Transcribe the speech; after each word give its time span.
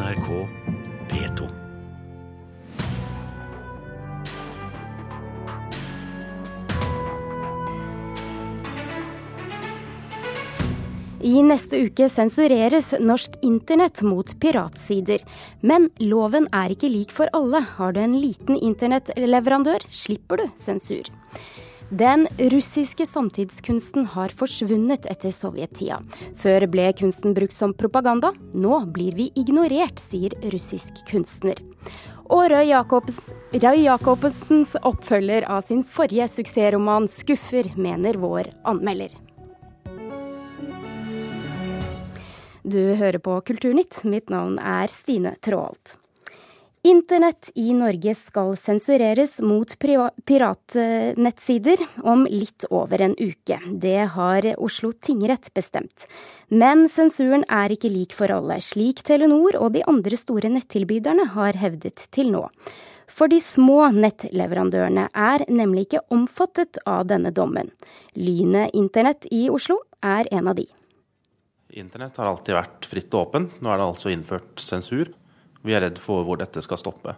NRK 0.00 0.48
P2. 1.10 1.48
I 11.20 11.42
neste 11.44 11.82
uke 11.84 12.08
sensureres 12.08 12.94
norsk 12.96 13.36
internett 13.44 14.00
mot 14.00 14.24
piratsider. 14.40 15.20
Men 15.60 15.90
loven 16.00 16.48
er 16.48 16.72
ikke 16.72 16.88
lik 16.88 17.12
for 17.12 17.28
alle. 17.36 17.60
Har 17.76 17.92
du 17.92 18.00
en 18.00 18.16
liten 18.16 18.56
internettleverandør, 18.56 19.84
slipper 19.92 20.40
du 20.40 20.48
sensur. 20.56 21.12
Den 21.90 22.28
russiske 22.38 23.06
samtidskunsten 23.06 24.04
har 24.12 24.30
forsvunnet 24.38 25.08
etter 25.10 25.32
sovjettida. 25.34 25.96
Før 26.38 26.66
ble 26.70 26.84
kunsten 26.94 27.34
brukt 27.34 27.56
som 27.56 27.72
propaganda, 27.74 28.30
nå 28.54 28.76
blir 28.94 29.16
vi 29.18 29.26
ignorert, 29.34 29.98
sier 29.98 30.36
russisk 30.54 31.02
kunstner. 31.10 31.58
Og 32.30 32.46
Røy, 32.52 32.68
Jacobs, 32.70 33.18
Jacobsens 33.50 34.76
oppfølger 34.86 35.48
av 35.50 35.66
sin 35.66 35.82
forrige 35.82 36.28
suksessroman 36.30 37.08
'Skuffer', 37.10 37.74
mener 37.74 38.14
vår 38.22 38.52
anmelder. 38.62 39.10
Du 42.62 42.94
hører 42.94 43.18
på 43.18 43.40
Kulturnytt. 43.40 44.04
Mitt 44.04 44.30
navn 44.30 44.58
er 44.62 44.86
Stine 44.86 45.34
Tråholt. 45.42 45.96
Internett 46.82 47.50
i 47.54 47.74
Norge 47.76 48.14
skal 48.16 48.54
sensureres 48.56 49.34
mot 49.44 49.68
piratnettsider 50.24 51.82
om 52.08 52.22
litt 52.24 52.64
over 52.72 53.02
en 53.04 53.12
uke. 53.18 53.58
Det 53.68 54.06
har 54.14 54.48
Oslo 54.56 54.92
tingrett 54.92 55.50
bestemt. 55.52 56.06
Men 56.48 56.88
sensuren 56.88 57.44
er 57.52 57.76
ikke 57.76 57.92
lik 57.92 58.16
for 58.16 58.32
alle, 58.32 58.56
slik 58.64 59.04
Telenor 59.04 59.60
og 59.60 59.76
de 59.76 59.84
andre 59.92 60.16
store 60.16 60.48
nettilbyderne 60.56 61.28
har 61.36 61.60
hevdet 61.60 62.08
til 62.16 62.32
nå. 62.32 62.48
For 63.12 63.28
de 63.28 63.44
små 63.44 63.92
nettleverandørene 63.92 65.10
er 65.12 65.44
nemlig 65.52 65.90
ikke 65.90 66.06
omfattet 66.16 66.80
av 66.88 67.04
denne 67.12 67.28
dommen. 67.28 67.68
Lynet 68.16 68.72
internett 68.72 69.28
i 69.28 69.50
Oslo 69.52 69.82
er 70.00 70.32
en 70.32 70.48
av 70.48 70.56
de. 70.56 70.64
Internett 71.76 72.16
har 72.16 72.26
alltid 72.32 72.56
vært 72.56 72.88
fritt 72.88 73.12
og 73.12 73.28
åpent. 73.28 73.60
Nå 73.60 73.68
er 73.68 73.76
det 73.76 73.90
altså 73.92 74.08
innført 74.16 74.64
sensur. 74.64 75.12
Vi 75.66 75.74
er 75.76 75.84
redd 75.84 76.00
for 76.00 76.24
hvor 76.24 76.40
dette 76.40 76.62
skal 76.64 76.80
stoppe. 76.80 77.16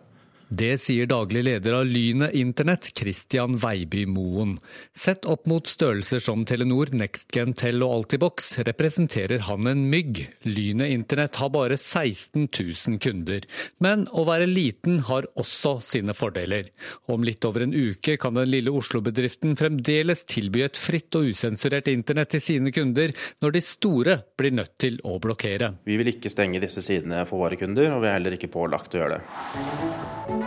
Det 0.52 0.74
sier 0.76 1.06
daglig 1.08 1.44
leder 1.46 1.72
av 1.78 1.86
Lynet 1.88 2.34
internett, 2.36 2.90
Christian 2.98 3.54
Veiby 3.56 4.02
Moen. 4.06 4.58
Sett 4.92 5.24
opp 5.24 5.46
mot 5.48 5.66
størrelser 5.66 6.20
som 6.20 6.42
Telenor, 6.44 6.90
NextGen, 6.92 7.54
Tell 7.56 7.80
og 7.80 7.94
Altibox 7.94 8.50
representerer 8.68 9.46
han 9.46 9.70
en 9.70 9.86
mygg. 9.88 10.20
Lynet 10.44 10.92
internett 10.92 11.38
har 11.40 11.52
bare 11.54 11.78
16 11.78 12.50
000 12.50 13.00
kunder. 13.00 13.46
Men 13.80 14.04
å 14.12 14.26
være 14.28 14.50
liten 14.50 15.00
har 15.08 15.30
også 15.40 15.78
sine 15.88 16.12
fordeler. 16.12 16.68
Om 17.08 17.24
litt 17.24 17.48
over 17.48 17.64
en 17.64 17.72
uke 17.72 18.18
kan 18.20 18.36
den 18.36 18.52
lille 18.52 18.76
Oslo-bedriften 18.76 19.56
fremdeles 19.56 20.26
tilby 20.28 20.66
et 20.66 20.76
fritt 20.76 21.16
og 21.16 21.32
usensurert 21.32 21.88
internett 21.94 22.34
til 22.36 22.44
sine 22.44 22.74
kunder, 22.76 23.16
når 23.40 23.56
de 23.56 23.64
store 23.64 24.20
blir 24.36 24.52
nødt 24.60 24.76
til 24.76 25.00
å 25.08 25.16
blokkere. 25.22 25.78
Vi 25.88 25.96
vil 25.96 26.12
ikke 26.12 26.34
stenge 26.34 26.60
disse 26.60 26.84
sidene 26.84 27.24
for 27.30 27.46
våre 27.46 27.56
kunder, 27.56 27.94
og 27.96 28.04
vi 28.04 28.12
er 28.12 28.18
heller 28.20 28.36
ikke 28.36 28.52
pålagt 28.52 28.98
å 28.98 29.04
gjøre 29.04 29.22
det. 29.22 30.41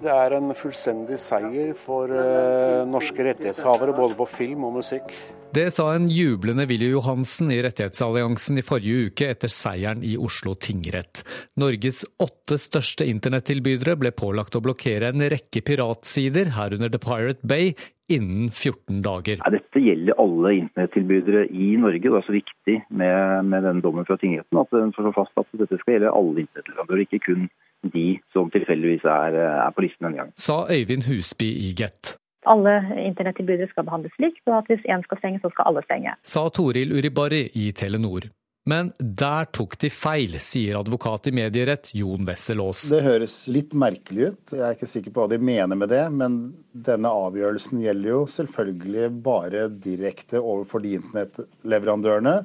Det 0.00 0.08
er 0.08 0.32
en 0.32 0.54
fullstendig 0.56 1.18
seier 1.20 1.74
for 1.76 2.08
eh, 2.08 2.86
norske 2.88 3.26
rettighetshavere, 3.26 3.92
både 3.92 4.16
på 4.16 4.26
film 4.32 4.64
og 4.70 4.78
musikk. 4.78 5.12
Det 5.52 5.66
sa 5.74 5.88
en 5.92 6.06
jublende 6.08 6.64
Willy 6.70 6.92
Johansen 6.92 7.50
i 7.50 7.58
Rettighetsalliansen 7.64 8.60
i 8.60 8.64
forrige 8.64 9.10
uke 9.10 9.28
etter 9.32 9.50
seieren 9.50 10.04
i 10.06 10.14
Oslo 10.16 10.54
tingrett. 10.54 11.24
Norges 11.60 12.04
åtte 12.22 12.56
største 12.62 13.08
internettilbydere 13.10 13.96
ble 13.98 14.14
pålagt 14.14 14.56
å 14.56 14.62
blokkere 14.64 15.10
en 15.10 15.26
rekke 15.32 15.64
piratsider, 15.66 16.54
herunder 16.56 16.94
The 16.94 17.02
Pirate 17.02 17.42
Bay, 17.50 17.74
innen 18.12 18.50
14 18.50 19.00
dager. 19.04 19.40
Ja, 19.40 19.52
dette 19.54 19.82
gjelder 19.82 20.18
alle 20.22 20.54
internettilbydere 20.58 21.46
i 21.48 21.72
Norge. 21.80 22.02
Det 22.04 22.20
er 22.20 22.26
så 22.26 22.36
viktig 22.36 22.76
med, 22.88 23.50
med 23.50 23.66
denne 23.66 23.84
dommen 23.84 24.08
fra 24.08 24.18
tingretten 24.20 24.60
at 24.60 24.72
den 24.74 24.94
får 24.96 25.12
fast 25.16 25.42
at 25.42 25.60
dette 25.60 25.80
skal 25.82 25.96
gjelde 25.96 26.14
alle 26.20 26.44
internettleverandører, 26.46 27.04
ikke 27.06 27.24
kun 27.28 27.50
de 27.94 28.06
som 28.34 28.50
tilfeldigvis 28.52 29.06
er, 29.08 29.36
er 29.66 29.70
på 29.76 29.86
listen 29.86 30.10
en 30.10 30.18
gang. 30.18 30.34
Sa 30.36 30.64
Øyvind 30.68 31.06
Husby 31.08 31.48
i 31.48 31.70
Get. 31.76 32.16
Alle 32.48 32.74
internettilbydere 32.96 33.68
skal 33.68 33.84
behandles 33.88 34.16
likt, 34.18 34.42
og 34.48 34.60
at 34.62 34.68
hvis 34.70 34.84
én 34.88 35.02
skal 35.04 35.18
stenge, 35.20 35.40
så 35.42 35.50
skal 35.52 35.68
alle 35.68 35.82
stenge. 35.84 36.14
Sa 36.24 36.48
Toril 36.48 36.92
Uribari 36.96 37.46
i 37.54 37.70
Telenor. 37.76 38.28
Men 38.70 38.92
der 38.98 39.48
tok 39.50 39.74
de 39.82 39.90
feil, 39.90 40.36
sier 40.38 40.78
advokat 40.78 41.26
i 41.30 41.34
medierett 41.34 41.90
Jon 41.96 42.28
Wessel 42.28 42.62
Aas. 42.62 42.84
Det 42.92 43.02
høres 43.02 43.36
litt 43.50 43.74
merkelig 43.74 44.30
ut, 44.30 44.54
jeg 44.54 44.62
er 44.66 44.76
ikke 44.76 44.90
sikker 44.92 45.14
på 45.16 45.24
hva 45.24 45.32
de 45.32 45.40
mener 45.42 45.78
med 45.80 45.90
det. 45.90 46.04
Men 46.14 46.40
denne 46.70 47.10
avgjørelsen 47.10 47.82
gjelder 47.82 48.12
jo 48.12 48.20
selvfølgelig 48.30 49.10
bare 49.26 49.66
direkte 49.82 50.38
overfor 50.38 50.84
de 50.84 50.94
internettleverandørene 51.00 52.36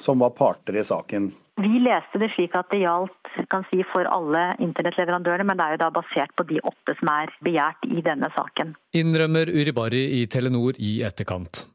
som 0.00 0.24
var 0.24 0.32
parter 0.38 0.80
i 0.80 0.84
saken. 0.86 1.32
Vi 1.60 1.80
leste 1.84 2.20
det 2.22 2.30
slik 2.32 2.54
at 2.56 2.70
det 2.72 2.80
gjaldt 2.80 3.34
kan 3.52 3.66
si, 3.68 3.82
for 3.92 4.08
alle 4.08 4.54
internettleverandørene, 4.64 5.44
men 5.44 5.58
det 5.60 5.66
er 5.66 5.76
jo 5.76 5.82
da 5.82 5.90
basert 5.98 6.32
på 6.38 6.46
de 6.48 6.62
åtte 6.64 6.94
som 7.00 7.10
er 7.12 7.34
begjært 7.44 7.84
i 7.90 8.00
denne 8.06 8.30
saken. 8.36 8.72
Innrømmer 8.96 9.52
Uribari 9.52 10.06
i 10.22 10.24
Telenor 10.30 10.80
i 10.80 11.00
etterkant. 11.04 11.66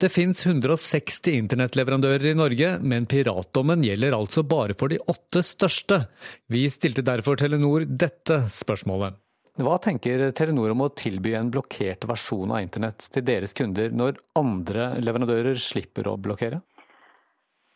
Det 0.00 0.10
finnes 0.12 0.40
160 0.46 1.34
internettleverandører 1.38 2.32
i 2.32 2.36
Norge, 2.38 2.70
men 2.82 3.08
piratdommen 3.10 3.84
gjelder 3.86 4.16
altså 4.16 4.44
bare 4.46 4.76
for 4.78 4.92
de 4.92 5.00
åtte 5.10 5.44
største. 5.46 6.04
Vi 6.52 6.66
stilte 6.72 7.04
derfor 7.06 7.38
Telenor 7.40 7.86
dette 7.88 8.44
spørsmålet. 8.52 9.20
Hva 9.54 9.76
tenker 9.78 10.32
Telenor 10.34 10.72
om 10.74 10.82
å 10.82 10.92
tilby 10.98 11.36
en 11.38 11.52
blokkert 11.54 12.08
versjon 12.10 12.50
av 12.50 12.64
internett 12.64 13.06
til 13.14 13.22
deres 13.26 13.54
kunder, 13.54 13.92
når 13.94 14.18
andre 14.40 14.96
leverandører 14.98 15.60
slipper 15.62 16.10
å 16.10 16.16
blokkere? 16.18 16.58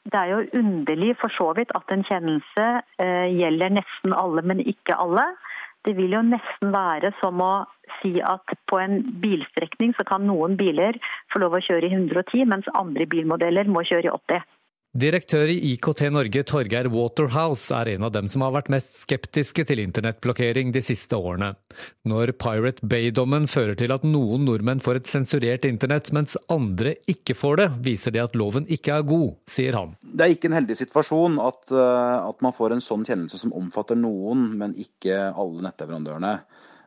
Det 0.08 0.18
er 0.18 0.30
jo 0.32 0.58
underlig 0.58 1.12
for 1.20 1.32
så 1.36 1.52
vidt 1.56 1.70
at 1.76 1.92
en 1.92 2.02
kjennelse 2.08 2.66
eh, 3.02 3.28
gjelder 3.36 3.76
nesten 3.76 4.14
alle, 4.16 4.42
men 4.42 4.62
ikke 4.64 4.96
alle. 4.96 5.26
Det 5.86 5.94
vil 5.96 6.12
jo 6.16 6.22
nesten 6.26 6.72
være 6.74 7.12
som 7.20 7.40
å 7.44 7.52
si 8.00 8.18
at 8.20 8.54
på 8.70 8.80
en 8.82 9.00
bilstrekning 9.22 9.94
så 9.96 10.04
kan 10.08 10.26
noen 10.28 10.56
biler 10.58 10.98
få 11.32 11.42
lov 11.42 11.56
å 11.56 11.62
kjøre 11.64 11.88
i 11.88 11.94
110, 11.94 12.44
mens 12.50 12.68
andre 12.74 13.06
bilmodeller 13.06 13.70
må 13.70 13.84
kjøre 13.86 14.10
i 14.10 14.14
80. 14.14 14.46
Direktør 14.96 15.50
i 15.52 15.74
IKT 15.74 16.06
Norge 16.14 16.40
Torgeir 16.48 16.86
Waterhouse 16.88 17.68
er 17.76 17.90
en 17.92 18.06
av 18.06 18.12
dem 18.14 18.28
som 18.30 18.40
har 18.40 18.54
vært 18.54 18.70
mest 18.72 18.94
skeptiske 19.02 19.66
til 19.68 19.82
internettblokkering 19.82 20.70
de 20.72 20.80
siste 20.80 21.12
årene. 21.12 21.50
Når 22.08 22.32
Pirate 22.40 22.88
Bay-dommen 22.88 23.44
fører 23.52 23.76
til 23.76 23.92
at 23.92 24.06
noen 24.08 24.46
nordmenn 24.48 24.80
får 24.80 25.02
et 25.02 25.10
sensurert 25.10 25.68
internett, 25.68 26.08
mens 26.16 26.38
andre 26.48 26.94
ikke 27.04 27.36
får 27.36 27.60
det, 27.60 27.66
viser 27.84 28.16
det 28.16 28.22
at 28.24 28.38
loven 28.40 28.64
ikke 28.64 28.96
er 28.96 29.04
god, 29.10 29.36
sier 29.44 29.76
han. 29.76 29.92
Det 30.00 30.24
er 30.24 30.32
ikke 30.32 30.48
en 30.48 30.56
heldig 30.56 30.78
situasjon 30.80 31.36
at, 31.44 31.60
eh, 31.68 32.14
at 32.30 32.40
man 32.46 32.56
får 32.56 32.78
en 32.78 32.84
sånn 32.88 33.04
kjennelse 33.04 33.42
som 33.44 33.52
omfatter 33.60 33.98
noen, 34.00 34.48
men 34.56 34.72
ikke 34.72 35.20
alle 35.36 35.68
nettleverandørene. 35.68 36.32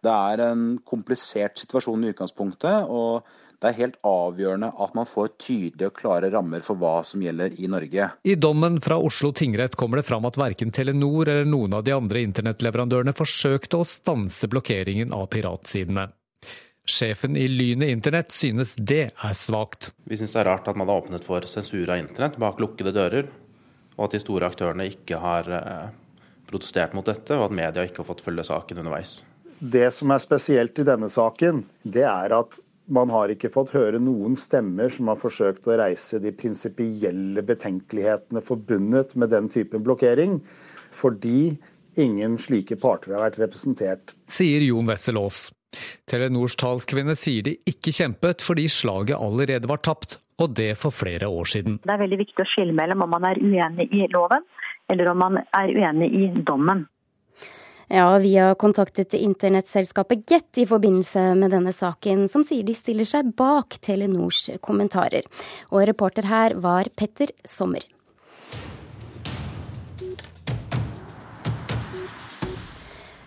Det 0.01 0.17
er 0.33 0.41
en 0.47 0.65
komplisert 0.81 1.61
situasjon 1.61 2.09
i 2.09 2.15
utgangspunktet. 2.15 2.89
og 2.89 3.29
det 3.61 3.69
er 3.69 3.77
helt 3.77 3.97
avgjørende 4.07 4.71
at 4.81 4.95
man 4.97 5.05
får 5.05 5.35
tydelige 5.37 5.91
og 5.91 5.97
klare 5.99 6.31
rammer 6.33 6.63
for 6.65 6.79
hva 6.81 7.03
som 7.05 7.21
gjelder 7.21 7.53
i 7.61 7.67
Norge. 7.69 8.07
I 8.25 8.33
dommen 8.33 8.79
fra 8.81 8.97
Oslo 8.97 9.29
tingrett 9.37 9.77
kommer 9.77 10.01
det 10.01 10.07
fram 10.07 10.25
at 10.25 10.39
verken 10.41 10.73
Telenor 10.73 11.29
eller 11.29 11.45
noen 11.45 11.77
av 11.77 11.85
de 11.85 11.93
andre 11.93 12.23
internettleverandørene 12.25 13.13
forsøkte 13.13 13.77
å 13.77 13.85
stanse 13.85 14.49
blokkeringen 14.49 15.13
av 15.13 15.27
piratsidene. 15.35 16.07
Sjefen 16.89 17.37
i 17.37 17.45
Lynet 17.47 17.93
internett 17.93 18.33
synes 18.33 18.73
det 18.75 19.03
er 19.13 19.37
svakt. 19.37 19.91
Vi 20.09 20.17
syns 20.17 20.33
det 20.33 20.41
er 20.41 20.49
rart 20.49 20.65
at 20.71 20.79
man 20.79 20.89
har 20.89 21.03
åpnet 21.03 21.27
for 21.27 21.45
sensur 21.45 21.85
av 21.85 22.01
internett 22.01 22.39
bak 22.41 22.57
lukkede 22.59 22.95
dører, 22.95 23.29
og 23.99 24.07
at 24.07 24.17
de 24.17 24.23
store 24.23 24.49
aktørene 24.49 24.89
ikke 24.89 25.21
har 25.21 25.51
eh, 25.53 25.93
protestert 26.49 26.97
mot 26.97 27.05
dette, 27.05 27.37
og 27.37 27.51
at 27.51 27.55
media 27.61 27.85
ikke 27.85 28.01
har 28.01 28.09
fått 28.09 28.25
følge 28.25 28.47
saken 28.49 28.81
underveis. 28.81 29.19
Det 29.61 29.91
som 29.93 30.09
er 30.09 30.25
spesielt 30.25 30.81
i 30.81 30.87
denne 30.89 31.11
saken, 31.13 31.61
det 31.85 32.07
er 32.09 32.33
at 32.33 32.57
man 32.91 33.11
har 33.13 33.31
ikke 33.31 33.51
fått 33.53 33.73
høre 33.75 33.99
noen 34.03 34.35
stemmer 34.39 34.91
som 34.93 35.09
har 35.11 35.19
forsøkt 35.21 35.67
å 35.69 35.77
reise 35.79 36.19
de 36.21 36.33
prinsipielle 36.35 37.43
betenkelighetene 37.47 38.43
forbundet 38.45 39.15
med 39.15 39.31
den 39.31 39.47
typen 39.51 39.83
blokkering, 39.85 40.39
fordi 40.91 41.55
ingen 41.99 42.37
slike 42.41 42.77
parter 42.81 43.15
har 43.15 43.25
vært 43.29 43.39
representert. 43.41 44.15
Sier 44.31 44.63
Jon 44.67 44.91
Wessel 44.91 45.19
Aas. 45.21 45.49
Telenors 46.09 46.57
talskvinne 46.59 47.15
sier 47.15 47.45
de 47.47 47.55
ikke 47.69 47.93
kjempet 47.95 48.43
fordi 48.43 48.67
slaget 48.71 49.15
allerede 49.15 49.69
var 49.71 49.79
tapt, 49.85 50.19
og 50.41 50.55
det 50.57 50.73
for 50.81 50.91
flere 50.91 51.29
år 51.31 51.47
siden. 51.47 51.79
Det 51.83 51.93
er 51.93 52.01
veldig 52.01 52.19
viktig 52.25 52.43
å 52.43 52.49
skille 52.49 52.75
mellom 52.75 53.05
om 53.05 53.13
man 53.15 53.27
er 53.29 53.39
uenig 53.39 53.87
i 53.95 54.07
loven, 54.11 54.43
eller 54.91 55.11
om 55.13 55.21
man 55.23 55.39
er 55.39 55.71
uenig 55.71 56.11
i 56.11 56.25
dommen. 56.47 56.85
Ja, 57.93 58.17
vi 58.17 58.37
har 58.37 58.55
kontaktet 58.55 59.13
internettselskapet 59.13 60.29
Get 60.29 60.57
i 60.57 60.63
forbindelse 60.65 61.33
med 61.35 61.51
denne 61.51 61.73
saken, 61.75 62.23
som 62.31 62.45
sier 62.47 62.63
de 62.63 62.71
stiller 62.71 63.03
seg 63.09 63.33
bak 63.35 63.81
Telenors 63.83 64.45
kommentarer. 64.63 65.27
Og 65.75 65.83
reporter 65.89 66.29
her 66.31 66.55
var 66.63 66.87
Petter 66.95 67.35
Sommer. 67.43 67.83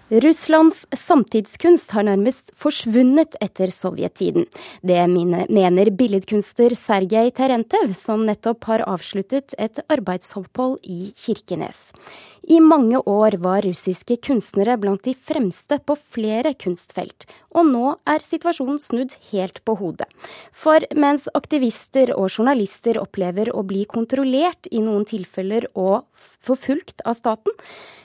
Russlands 0.09 0.87
samtidskunst 0.97 1.91
har 1.97 2.05
nærmest 2.07 2.53
forsvunnet 2.61 3.37
etter 3.43 3.69
sovjettiden. 3.73 4.45
Det 4.85 5.01
mener 5.09 5.91
billedkunstner 5.97 6.77
Sergej 6.77 7.33
Terentev, 7.35 7.93
som 7.99 8.25
nettopp 8.29 8.69
har 8.69 8.85
avsluttet 8.85 9.57
et 9.59 9.81
arbeidsopphold 9.89 10.77
i 10.85 11.09
Kirkenes. 11.19 11.89
I 12.45 12.59
mange 12.61 12.99
år 13.09 13.39
var 13.41 13.65
russiske 13.65 14.19
kunstnere 14.27 14.75
blant 14.77 15.05
de 15.07 15.15
fremste 15.17 15.79
på 15.81 15.95
flere 15.97 16.51
kunstfelt, 16.61 17.25
og 17.57 17.71
nå 17.71 17.93
er 18.11 18.21
situasjonen 18.21 18.77
snudd 18.83 19.15
helt 19.31 19.63
på 19.65 19.77
hodet. 19.81 20.11
For 20.53 20.85
mens 20.93 21.25
aktivister 21.33 22.13
og 22.13 22.29
journalister 22.29 23.01
opplever 23.01 23.49
å 23.49 23.63
bli 23.65 23.87
kontrollert 23.89 24.69
i 24.69 24.83
noen 24.85 25.07
tilfeller 25.09 25.71
og 25.73 26.05
forfulgt 26.45 27.01
av 27.09 27.17
staten, 27.17 27.57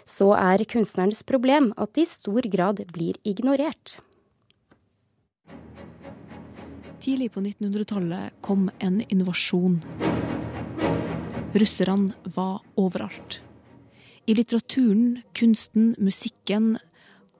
så 0.08 0.32
er 0.38 0.64
kunstnernes 0.72 1.26
problem 1.28 1.74
at 1.76 1.92
de 1.98 2.08
i 2.08 2.10
stor 2.10 2.48
grad 2.48 2.80
blir 2.94 3.20
ignorert. 3.28 3.98
Tidlig 7.04 7.34
på 7.36 7.44
1900-tallet 7.44 8.40
kom 8.44 8.70
en 8.80 9.04
innovasjon. 9.08 9.82
Russerne 11.60 12.34
var 12.36 12.60
overalt. 12.80 13.42
I 14.30 14.36
litteraturen, 14.38 15.24
kunsten, 15.34 15.96
musikken. 15.98 16.76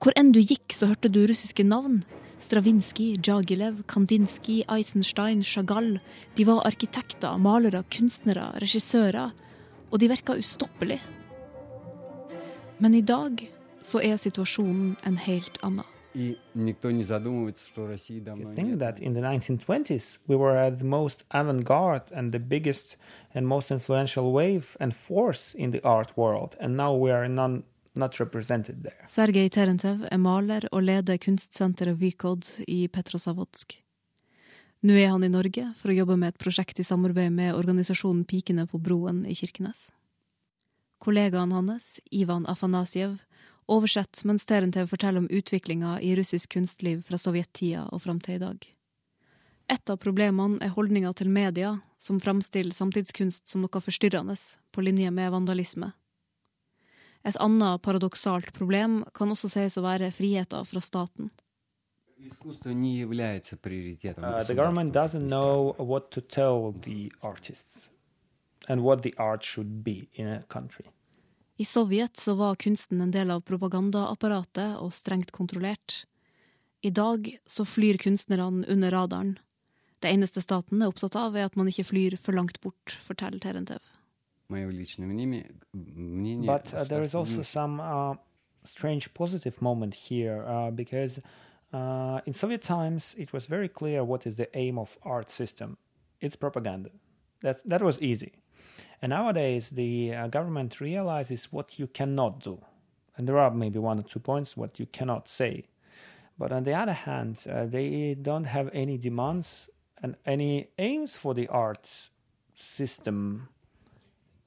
Hvor 0.02 0.16
enn 0.18 0.32
du 0.34 0.40
gikk, 0.42 0.72
så 0.74 0.88
hørte 0.90 1.10
du 1.12 1.20
russiske 1.28 1.62
navn. 1.62 2.00
Stravinskij, 2.42 3.12
Djagilev, 3.22 3.84
Kandinsky, 3.86 4.64
Eisenstein, 4.66 5.44
Chagall. 5.46 6.00
De 6.34 6.46
var 6.48 6.64
arkitekter, 6.66 7.38
malere, 7.38 7.84
kunstnere, 7.94 8.48
regissører. 8.58 9.30
Og 9.92 10.02
de 10.02 10.10
virka 10.10 10.34
ustoppelig. 10.34 10.98
Men 12.82 12.98
i 12.98 13.06
dag 13.06 13.38
så 13.86 14.02
er 14.02 14.18
situasjonen 14.18 14.96
en 15.06 15.22
helt 15.22 15.62
annen. 15.62 15.99
I 16.14 16.36
think 18.54 18.78
that 18.78 18.98
in 18.98 19.14
the 19.14 19.20
1920s 19.20 20.18
we 20.26 20.36
were 20.36 20.56
at 20.56 20.78
the 20.78 20.84
most 20.84 21.24
avant-garde 21.30 22.10
and 22.12 22.32
the 22.32 22.38
biggest 22.40 22.96
and 23.34 23.46
most 23.46 23.70
influential 23.70 24.32
wave 24.32 24.76
and 24.80 24.94
force 24.94 25.54
in 25.54 25.70
the 25.70 25.80
art 25.84 26.16
world, 26.16 26.56
and 26.60 26.76
now 26.76 26.94
we 26.94 27.10
are 27.12 27.28
non 27.28 27.62
not 27.94 28.20
represented 28.20 28.82
there. 28.82 29.06
Sergej 29.06 29.50
Terentev 29.50 30.06
er 30.10 30.18
maler 30.18 30.66
og 30.72 30.82
leder 30.82 31.18
kunstsenteret 31.18 31.98
Vykod 31.98 32.46
i 32.66 32.88
Petrosavodsk. 32.88 33.78
Nå 34.80 34.94
er 34.94 35.10
han 35.10 35.24
i 35.24 35.28
Norge 35.28 35.72
for 35.76 35.90
å 35.90 35.94
jobbe 35.94 36.16
med 36.16 36.34
et 36.34 36.38
prosjekt 36.40 36.78
i 36.80 36.86
samarbeid 36.86 37.32
med 37.32 37.54
organisasjonen 37.54 38.24
Pikene 38.24 38.66
på 38.70 38.78
broen 38.78 39.26
i 39.26 39.34
Kirkenes. 39.34 39.90
Kollegaen 41.00 41.52
hans, 41.52 41.98
Ivan 42.10 42.46
Afanasjev, 42.46 43.18
oversett 43.70 44.24
mens 44.24 44.46
Terentev 44.46 44.90
forteller 44.90 45.22
om 45.22 45.30
utviklinga 45.30 46.00
i 46.00 46.16
russisk 46.16 46.52
kunstliv 46.52 47.02
fra 47.06 47.18
sovjettida 47.18 47.86
og 47.92 48.02
fram 48.02 48.20
til 48.20 48.38
i 48.38 48.42
dag. 48.42 48.66
Et 49.70 49.90
av 49.90 50.00
problemene 50.02 50.58
er 50.64 50.72
holdninga 50.74 51.12
til 51.14 51.30
media, 51.30 51.76
som 51.96 52.18
framstiller 52.18 52.74
samtidskunst 52.74 53.46
som 53.46 53.62
noe 53.62 53.82
forstyrrende, 53.84 54.34
på 54.74 54.82
linje 54.82 55.12
med 55.14 55.30
vandalisme. 55.30 55.92
Et 57.22 57.36
annet 57.36 57.82
paradoksalt 57.84 58.50
problem 58.56 59.04
kan 59.14 59.30
også 59.30 59.52
sies 59.52 59.78
å 59.78 59.84
være 59.84 60.10
friheten 60.10 60.66
fra 60.66 60.82
staten. 60.82 61.30
Uh, 62.20 64.44
the 64.44 64.54
government 64.54 64.92
doesn't 64.92 65.28
know 65.28 65.74
what 65.78 66.10
to 66.10 66.20
tell 66.20 66.74
the 66.82 67.12
artists 67.22 67.88
and 68.68 68.82
what 68.82 69.02
the 69.02 69.14
art 69.18 69.44
should 69.44 69.84
be 69.84 70.08
in 70.14 70.26
a 70.26 70.42
country. 70.48 70.86
I 71.60 71.64
Sovjet 71.64 72.16
så 72.16 72.34
var 72.34 72.54
kunsten 72.54 73.00
en 73.00 73.10
del 73.10 73.30
av 73.30 73.42
propagandaapparatet 73.44 74.78
og 74.80 74.94
strengt 74.96 75.28
kontrollert. 75.36 76.06
I 76.80 76.88
dag 76.88 77.26
så 77.44 77.66
flyr 77.68 77.98
kunstnerne 78.00 78.64
under 78.64 78.90
radaren. 78.94 79.34
Det 80.00 80.08
eneste 80.08 80.40
staten 80.40 80.80
er 80.80 80.88
opptatt 80.88 81.18
av, 81.20 81.36
er 81.36 81.50
at 81.50 81.58
man 81.60 81.68
ikke 81.68 81.84
flyr 81.84 82.16
for 82.16 82.32
langt 82.32 82.56
bort, 82.64 82.96
forteller 83.04 83.36
Terentev. 83.44 83.84
But 84.48 84.72
uh, 86.72 86.84
there 86.88 87.04
is 87.04 87.14
also 87.14 87.42
some 87.42 87.78
uh, 87.78 88.14
strange 88.64 89.12
positive 89.12 89.60
moment 89.60 89.94
here, 90.08 90.42
uh, 90.48 90.70
because 90.70 91.20
uh, 91.74 92.20
in 92.24 92.32
Soviet 92.32 92.62
times 92.62 93.14
it 93.18 93.34
was 93.34 93.44
very 93.44 93.68
clear 93.68 94.02
what 94.02 94.26
is 94.26 94.36
the 94.36 94.48
aim 94.56 94.78
of 94.78 94.96
art 95.02 95.30
system. 95.30 95.76
It's 96.22 96.36
propaganda. 96.36 96.88
That, 97.42 97.60
that 97.68 97.82
was 97.82 98.00
easy. 98.00 98.32
And 99.02 99.10
nowadays, 99.10 99.70
the 99.70 100.14
uh, 100.14 100.26
government 100.28 100.80
realizes 100.80 101.48
what 101.50 101.78
you 101.78 101.86
cannot 101.86 102.40
do. 102.40 102.60
And 103.16 103.28
there 103.28 103.38
are 103.38 103.50
maybe 103.50 103.78
one 103.78 103.98
or 103.98 104.02
two 104.02 104.20
points 104.20 104.56
what 104.56 104.78
you 104.78 104.86
cannot 104.86 105.28
say. 105.28 105.64
But 106.38 106.52
on 106.52 106.64
the 106.64 106.74
other 106.74 106.92
hand, 106.92 107.38
uh, 107.50 107.66
they 107.66 108.16
don't 108.20 108.44
have 108.44 108.70
any 108.72 108.96
demands 108.96 109.68
and 110.02 110.16
any 110.24 110.70
aims 110.78 111.16
for 111.16 111.34
the 111.34 111.48
arts 111.48 112.10
system. 112.54 113.48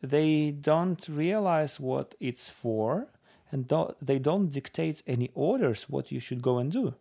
They 0.02 0.52
don't 0.52 1.08
realize 1.08 1.80
what 1.80 2.16
it's 2.20 2.50
for, 2.50 3.08
and 3.52 3.68
don't, 3.68 3.96
they 4.06 4.20
don't 4.20 4.50
dictate 4.50 5.04
any 5.06 5.30
orders 5.36 5.88
what 5.88 6.12
you 6.12 6.20
should 6.20 6.42
go 6.42 6.58
and 6.58 6.72
do. 6.72 6.96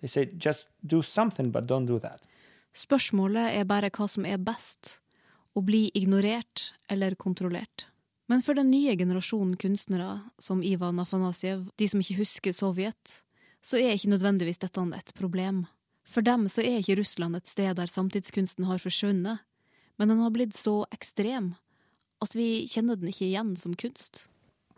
They 0.00 0.08
say 0.08 0.26
just 0.26 0.68
do 0.86 1.02
something, 1.02 1.50
but 1.50 1.66
don't 1.66 1.86
do 1.86 1.98
that. 1.98 2.22
Spørsmålet 2.74 3.58
er 3.58 3.64
bare 3.68 3.90
hva 3.92 4.06
som 4.08 4.24
er 4.24 4.38
best. 4.40 5.01
Å 5.54 5.62
bli 5.64 5.90
ignorert 5.94 6.72
eller 6.88 7.14
kontrollert. 7.14 7.86
Men 8.30 8.40
for 8.40 8.56
den 8.56 8.70
nye 8.72 8.94
generasjonen 8.96 9.56
kunstnere, 9.60 10.22
som 10.40 10.62
Ivan 10.64 11.00
Afanasjev, 11.02 11.66
de 11.76 11.88
som 11.88 12.00
ikke 12.00 12.20
husker 12.22 12.54
Sovjet, 12.56 13.18
så 13.62 13.78
er 13.78 13.94
ikke 13.94 14.14
nødvendigvis 14.14 14.62
dette 14.62 14.80
et 14.96 15.14
problem. 15.14 15.66
For 16.04 16.22
dem 16.22 16.48
så 16.48 16.62
er 16.62 16.80
ikke 16.80 16.98
Russland 16.98 17.36
et 17.36 17.48
sted 17.48 17.76
der 17.76 17.86
samtidskunsten 17.86 18.64
har 18.64 18.78
forsvunnet, 18.78 19.38
men 19.98 20.08
den 20.08 20.18
har 20.20 20.30
blitt 20.30 20.54
så 20.56 20.86
ekstrem 20.92 21.54
at 22.22 22.34
vi 22.34 22.66
kjenner 22.70 22.96
den 22.96 23.10
ikke 23.10 23.26
igjen 23.26 23.56
som 23.56 23.74
kunst. 23.74 24.28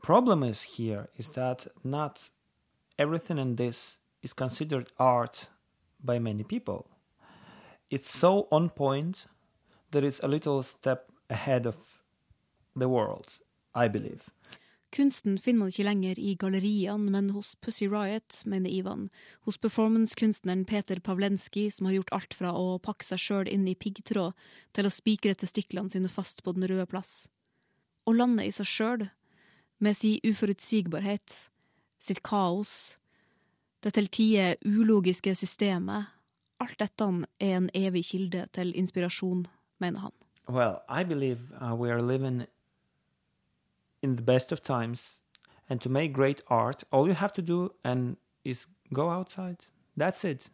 Problemet 0.02 0.64
her 0.76 1.04
er 1.04 1.08
is 1.16 1.30
that 1.30 1.66
not 1.82 2.30
everything 2.98 3.38
in 3.38 3.56
this 3.56 4.00
is 4.22 4.32
considered 4.32 4.90
art 4.98 5.48
by 6.04 6.18
many 6.18 6.44
people. 6.44 6.86
It's 7.90 8.10
so 8.10 8.48
on 8.50 8.70
point 8.70 9.26
there 9.94 10.06
is 10.06 10.20
a 10.22 10.28
little 10.28 10.62
step 10.62 11.10
ahead 11.30 11.66
of 11.66 11.76
the 12.76 12.88
world, 12.88 13.28
I 13.74 13.88
believe. 13.88 14.30
Kunsten 14.90 15.38
finner 15.38 15.58
man 15.58 15.70
ikke 15.72 15.86
lenger 15.88 16.18
i 16.22 16.36
galleriene, 16.38 17.10
men 17.10 17.32
hos 17.34 17.54
Pussy 17.58 17.88
Riot, 17.90 18.44
mener 18.46 18.70
Ivan. 18.70 19.08
Hos 19.42 19.58
performancekunstneren 19.58 20.64
Peter 20.64 21.00
Pavlenskij, 21.00 21.72
som 21.74 21.86
har 21.86 21.96
gjort 21.96 22.12
alt 22.14 22.36
fra 22.38 22.52
å 22.54 22.78
pakke 22.78 23.06
seg 23.06 23.22
sjøl 23.22 23.50
inn 23.50 23.66
i 23.66 23.74
piggtråd 23.74 24.36
til 24.74 24.86
å 24.86 24.92
spikre 24.94 25.34
testiklene 25.34 25.90
sine 25.90 26.10
fast 26.10 26.44
på 26.44 26.54
Den 26.54 26.68
røde 26.70 26.86
plass. 26.86 27.26
Og 28.06 28.20
landet 28.20 28.46
i 28.46 28.54
seg 28.54 28.70
sjøl, 28.70 29.08
med 29.82 29.98
si 29.98 30.20
uforutsigbarhet, 30.22 31.40
sitt 31.98 32.22
kaos, 32.22 32.94
det 33.82 33.96
til 33.96 34.06
tider 34.06 34.54
ulogiske 34.62 35.34
systemet, 35.34 36.06
alt 36.62 36.78
dette 36.78 37.10
er 37.42 37.58
en 37.58 37.70
evig 37.74 38.06
kilde 38.12 38.46
til 38.54 38.70
inspirasjon 38.78 39.42
mener 39.84 40.00
han. 40.06 40.12
Well, 40.58 40.74
I 40.88 41.04
believe 41.12 41.40
uh, 41.60 41.74
we 41.82 41.90
are 41.90 42.02
living 42.12 42.46
in 44.02 44.16
the 44.16 44.26
best 44.32 44.52
of 44.52 44.62
times, 44.62 45.00
and 45.68 45.80
to 45.80 45.88
make 45.88 46.12
great 46.12 46.42
art, 46.48 46.84
all 46.92 47.08
you 47.08 47.14
have 47.14 47.32
to 47.40 47.42
do 47.42 47.58
and 47.92 48.16
is 48.44 48.66
go 48.92 49.08
outside. 49.10 49.66
That's 49.96 50.24
it. 50.32 50.50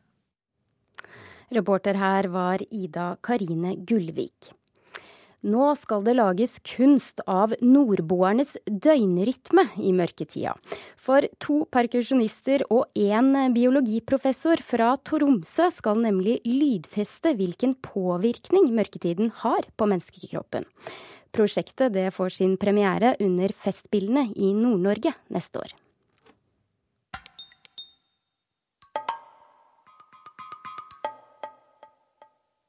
Reporter 1.51 1.95
her 1.99 2.29
var 2.29 2.59
Ida 2.83 3.07
Karine 3.29 3.71
Gullvik. 3.85 4.53
Nå 5.41 5.71
skal 5.81 6.03
det 6.05 6.17
lages 6.19 6.59
kunst 6.69 7.23
av 7.25 7.55
nordboernes 7.65 8.59
døgnrytme 8.69 9.65
i 9.81 9.93
mørketida. 9.97 10.53
For 11.01 11.25
to 11.41 11.63
perkusjonister 11.73 12.67
og 12.69 12.93
én 12.93 13.33
biologiprofessor 13.55 14.61
fra 14.61 14.93
Tromsø 15.01 15.71
skal 15.79 16.03
nemlig 16.05 16.41
lydfeste 16.45 17.33
hvilken 17.39 17.79
påvirkning 17.81 18.69
mørketiden 18.77 19.33
har 19.41 19.65
på 19.81 19.89
menneskekroppen. 19.89 20.69
Prosjektet 21.33 21.97
får 22.13 22.37
sin 22.37 22.59
premiere 22.61 23.15
under 23.23 23.55
Festspillene 23.57 24.29
i 24.37 24.53
Nord-Norge 24.53 25.15
neste 25.33 25.65
år. 25.65 25.77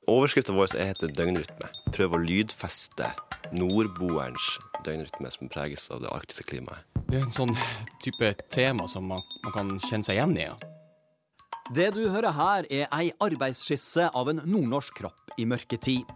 Overskriften 0.10 0.56
vår 0.58 0.74
heter 0.82 1.12
døgnrytme. 1.14 1.68
Prøv 1.94 2.16
å 2.18 2.20
lydfeste 2.24 3.12
nordboerens 3.54 4.56
døgnrytme 4.82 5.30
som 5.30 5.50
preges 5.52 5.86
av 5.94 6.02
det 6.02 6.10
arktiske 6.10 6.48
klimaet. 6.50 6.88
Det 7.06 7.20
er 7.20 7.26
en 7.28 7.36
sånn 7.36 7.54
type 8.02 8.32
tema 8.50 8.88
som 8.90 9.06
man, 9.12 9.22
man 9.46 9.54
kan 9.54 9.70
kjenne 9.86 10.08
seg 10.08 10.18
igjen 10.18 10.34
i. 10.42 10.48
Det 11.72 11.92
du 11.94 12.02
hører 12.10 12.34
her, 12.36 12.66
er 12.74 12.88
ei 12.92 13.12
arbeidsskisse 13.22 14.08
av 14.18 14.32
en 14.32 14.42
nordnorsk 14.42 14.98
kropp 14.98 15.38
i 15.40 15.46
mørketid. 15.48 16.10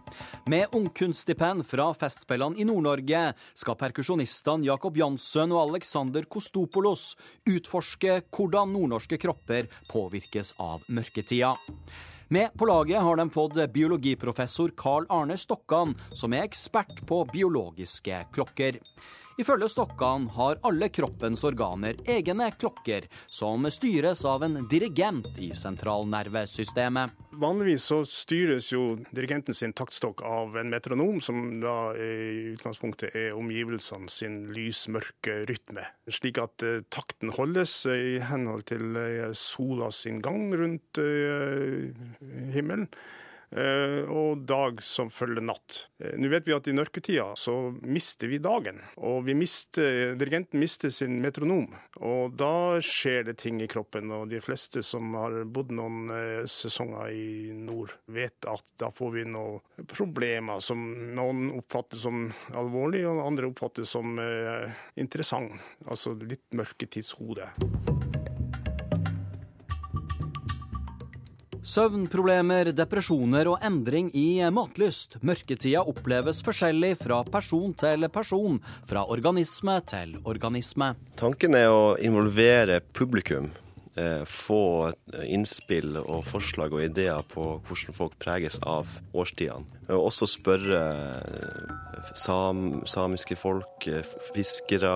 Med 0.50 0.74
ungkunststipend 0.74 1.64
fra 1.70 1.86
Festspillene 1.96 2.58
i 2.60 2.66
Nord-Norge 2.66 3.22
skal 3.54 3.78
perkusjonistene 3.80 4.66
Jakob 4.66 4.98
Jansson 4.98 5.54
og 5.54 5.62
Alexander 5.70 6.26
Kostopolos 6.28 7.12
utforske 7.48 8.18
hvordan 8.34 8.74
nordnorske 8.74 9.20
kropper 9.22 9.70
påvirkes 9.94 10.56
av 10.60 10.84
mørketida. 10.90 11.54
Med 12.28 12.54
på 12.58 12.66
laget 12.66 13.02
har 13.02 13.16
de 13.16 13.30
fått 13.30 13.72
biologiprofessor 13.72 14.72
Carl 14.76 15.04
Arne 15.08 15.36
Stokkan, 15.38 15.92
som 16.10 16.32
er 16.34 16.42
ekspert 16.42 17.04
på 17.06 17.20
biologiske 17.30 18.18
klokker. 18.34 18.80
Ifølge 19.36 19.68
Stokkan 19.68 20.30
har 20.32 20.56
alle 20.64 20.86
kroppens 20.88 21.42
organer 21.44 21.98
egne 22.08 22.46
klokker, 22.56 23.04
som 23.28 23.66
styres 23.68 24.22
av 24.24 24.46
en 24.46 24.62
dirigent 24.70 25.28
i 25.36 25.50
sentralnervesystemet. 25.52 27.12
Vanligvis 27.36 27.84
så 27.90 27.98
styres 28.08 28.70
jo 28.72 28.94
dirigenten 29.10 29.54
sin 29.54 29.74
taktstokk 29.76 30.22
av 30.24 30.56
en 30.56 30.72
metronom, 30.72 31.20
som 31.20 31.60
da 31.60 31.92
i 32.00 32.54
utgangspunktet 32.54 33.12
er 33.12 33.36
omgivelsene 33.36 34.08
sin 34.08 34.38
lys-mørke 34.56 35.42
rytme. 35.52 35.84
Slik 36.08 36.40
at 36.40 36.64
uh, 36.64 36.80
takten 36.88 37.34
holdes 37.36 37.82
uh, 37.84 37.92
i 37.92 38.16
henhold 38.24 38.64
til 38.72 38.96
uh, 38.96 39.36
sola 39.36 39.92
sin 39.92 40.24
gang 40.24 40.48
rundt 40.56 41.04
himmelen. 42.56 42.88
Eh, 43.50 44.02
og 44.10 44.42
dag 44.48 44.80
som 44.82 45.10
følger 45.12 45.44
natt. 45.44 45.86
Eh, 46.02 46.16
nå 46.18 46.30
vet 46.32 46.48
vi 46.48 46.54
at 46.56 46.66
i 46.66 46.74
mørketida 46.74 47.28
så 47.38 47.54
mister 47.86 48.30
vi 48.30 48.40
dagen, 48.42 48.80
og 48.98 49.22
vi 49.28 49.36
mister, 49.38 50.16
dirigenten 50.18 50.60
mister 50.60 50.90
sin 50.90 51.20
metronom. 51.22 51.68
Og 52.02 52.34
da 52.38 52.80
skjer 52.82 53.28
det 53.30 53.36
ting 53.44 53.60
i 53.62 53.70
kroppen, 53.70 54.10
og 54.10 54.28
de 54.32 54.42
fleste 54.42 54.82
som 54.86 55.14
har 55.18 55.38
bodd 55.46 55.72
noen 55.76 56.10
eh, 56.12 56.42
sesonger 56.50 57.14
i 57.14 57.54
nord, 57.56 57.94
vet 58.10 58.50
at 58.50 58.66
da 58.82 58.90
får 58.94 59.14
vi 59.14 59.26
noen 59.30 59.86
problemer 59.92 60.60
som 60.64 60.82
noen 61.16 61.50
oppfatter 61.56 62.02
som 62.02 62.26
alvorlige, 62.56 63.08
og 63.12 63.24
andre 63.28 63.50
oppfatter 63.52 63.86
som 63.88 64.18
interessant. 64.96 65.54
Altså 65.86 66.14
litt 66.18 66.44
mørketidshode. 66.56 67.50
Søvnproblemer, 71.66 72.68
depresjoner 72.70 73.48
og 73.50 73.62
endring 73.66 74.12
i 74.14 74.38
matlyst. 74.54 75.16
Mørketida 75.26 75.82
oppleves 75.82 76.38
forskjellig 76.46 76.92
fra 77.00 77.24
person 77.26 77.74
til 77.74 78.06
person, 78.14 78.60
fra 78.86 79.02
organisme 79.10 79.74
til 79.90 80.14
organisme. 80.22 80.92
Tanken 81.18 81.58
er 81.58 81.66
å 81.74 81.96
involvere 81.98 82.78
publikum. 82.94 83.50
Eh, 83.98 84.22
få 84.28 84.92
innspill 85.24 85.96
og 86.02 86.26
forslag 86.28 86.74
og 86.76 86.84
ideer 86.84 87.22
på 87.32 87.46
hvordan 87.64 87.96
folk 87.96 88.14
preges 88.20 88.60
av 88.62 88.90
årstidene. 89.16 89.64
Og 89.88 90.10
også 90.10 90.28
spørre 90.28 90.82
eh, 91.24 92.10
sam, 92.14 92.82
samiske 92.86 93.38
folk, 93.40 93.88
eh, 93.88 94.04
fiskere, 94.28 94.92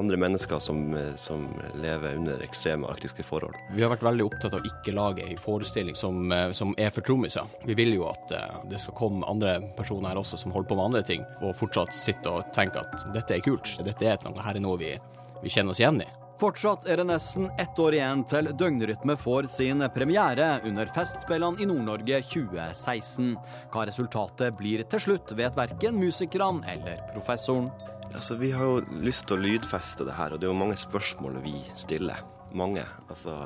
andre 0.00 0.18
mennesker 0.20 0.58
som, 0.62 0.94
eh, 0.96 1.14
som, 1.20 1.46
lever 1.80 2.16
under 2.16 2.42
ekstreme 2.44 2.88
arktiske 2.90 3.24
forhold. 3.26 3.56
Vi 3.76 3.84
har 3.84 3.92
vært 3.92 4.06
veldig 4.06 4.26
opptatt 4.26 4.56
av 4.56 4.64
å 4.64 4.70
ikke 4.70 4.94
lage 4.96 5.26
en 5.26 5.40
forestilling 5.40 5.96
som, 5.98 6.32
eh, 6.32 6.52
som 6.56 6.74
er 6.78 6.90
for 6.90 7.06
trommiser. 7.06 7.46
Vi 7.68 7.76
vil 7.78 7.94
jo 7.94 8.08
at 8.08 8.32
uh, 8.32 8.60
det 8.70 8.80
skal 8.80 8.96
komme 8.96 9.26
andre 9.28 9.58
personer 9.76 10.10
her 10.10 10.20
også 10.20 10.38
som 10.40 10.52
holder 10.52 10.68
på 10.68 10.78
med 10.78 10.88
andre 10.90 11.02
ting, 11.06 11.24
og 11.42 11.56
fortsatt 11.58 11.94
sitte 11.94 12.32
og 12.32 12.48
tenke 12.56 12.80
at 12.80 13.06
dette 13.14 13.36
er 13.36 13.44
kult, 13.44 13.76
dette 13.84 14.06
er 14.06 14.18
noe, 14.24 14.40
her 14.42 14.56
er 14.56 14.64
noe 14.64 14.80
vi, 14.80 14.94
vi 15.42 15.52
kjenner 15.52 15.74
oss 15.74 15.82
igjen 15.82 16.02
i. 16.02 16.08
Fortsatt 16.40 16.86
er 16.88 16.96
det 16.96 17.04
nesten 17.04 17.50
ett 17.60 17.76
år 17.76 17.92
igjen 17.98 18.22
til 18.24 18.46
Døgnrytme 18.56 19.12
får 19.20 19.44
sin 19.52 19.84
premiere 19.92 20.46
under 20.64 20.88
Festspillene 20.88 21.60
i 21.60 21.66
Nord-Norge 21.68 22.22
2016. 22.30 23.34
Hva 23.74 23.82
resultatet 23.84 24.56
blir 24.56 24.80
til 24.88 25.04
slutt, 25.04 25.34
vet 25.36 25.58
verken 25.58 25.98
musikerne 26.00 26.64
eller 26.72 27.02
professoren. 27.12 27.68
Altså, 28.14 28.38
Vi 28.40 28.54
har 28.56 28.64
jo 28.64 28.80
lyst 29.04 29.26
til 29.28 29.36
å 29.36 29.44
lydfeste 29.44 30.08
det 30.08 30.16
her, 30.16 30.32
og 30.32 30.40
det 30.40 30.48
er 30.48 30.54
jo 30.54 30.62
mange 30.62 30.80
spørsmål 30.80 31.42
vi 31.44 31.58
stiller. 31.74 32.24
Mange. 32.56 32.86
Altså, 33.10 33.36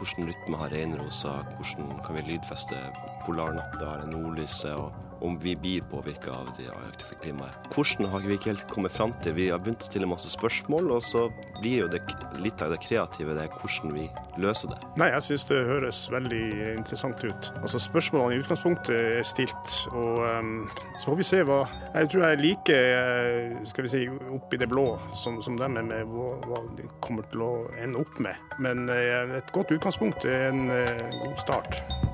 Hvordan 0.00 0.30
rytme 0.30 0.56
har 0.56 0.72
reinrosa? 0.72 1.42
Hvordan 1.60 2.00
kan 2.00 2.16
vi 2.16 2.30
lydfeste 2.32 2.80
polarnatta 3.26 3.98
eller 3.98 4.08
nordlyset? 4.16 4.72
og 4.72 5.05
om 5.26 5.38
vi 5.42 5.56
blir 5.58 5.84
påvirka 5.90 6.30
av 6.30 6.50
det 6.58 6.68
arktiske 6.70 7.18
klimaet. 7.22 7.68
Hvordan 7.74 8.10
har 8.12 8.24
vi 8.24 8.36
ikke 8.36 8.52
helt 8.52 8.66
kommet 8.70 8.94
fram 8.94 9.14
til? 9.22 9.34
Vi 9.36 9.48
har 9.50 9.60
begynt 9.62 9.82
å 9.84 9.88
stille 9.90 10.08
masse 10.08 10.30
spørsmål, 10.32 10.90
og 10.96 11.02
så 11.04 11.26
blir 11.60 11.82
jo 11.84 11.90
det 11.90 12.02
litt 12.42 12.62
av 12.62 12.72
det 12.74 12.80
kreative 12.84 13.34
det 13.36 13.46
er 13.46 13.58
hvordan 13.60 13.94
vi 13.96 14.06
løser 14.40 14.72
det. 14.72 14.78
Nei, 15.00 15.10
jeg 15.14 15.26
syns 15.28 15.46
det 15.50 15.60
høres 15.68 16.02
veldig 16.12 16.42
interessant 16.76 17.22
ut. 17.24 17.50
Altså 17.62 17.80
Spørsmålene 17.86 18.36
i 18.36 18.42
utgangspunktet 18.44 18.94
er 19.20 19.26
stilt, 19.26 19.78
og 19.92 20.22
um, 20.24 20.66
så 20.96 21.10
får 21.10 21.20
vi 21.20 21.28
se 21.28 21.42
hva 21.46 21.62
Jeg 21.96 22.10
tror 22.12 22.24
jeg 22.24 22.36
er 22.36 22.42
like 22.42 22.76
eh, 22.76 23.54
skal 23.68 23.86
vi 23.86 23.92
si, 23.92 24.02
oppi 24.36 24.58
det 24.60 24.68
blå 24.70 24.86
som, 25.16 25.38
som 25.44 25.56
dem 25.60 25.78
er 25.80 25.86
med 25.86 26.10
hva, 26.12 26.32
hva, 26.46 26.64
de 26.76 26.88
kommer 27.04 27.26
til 27.32 27.44
å 27.46 27.52
ende 27.82 28.02
opp 28.02 28.20
med. 28.22 28.58
Men 28.62 28.88
uh, 28.90 29.38
et 29.38 29.54
godt 29.56 29.72
utgangspunkt 29.76 30.28
er 30.28 30.50
en 30.50 30.68
uh, 30.72 31.08
god 31.22 31.40
start. 31.44 32.05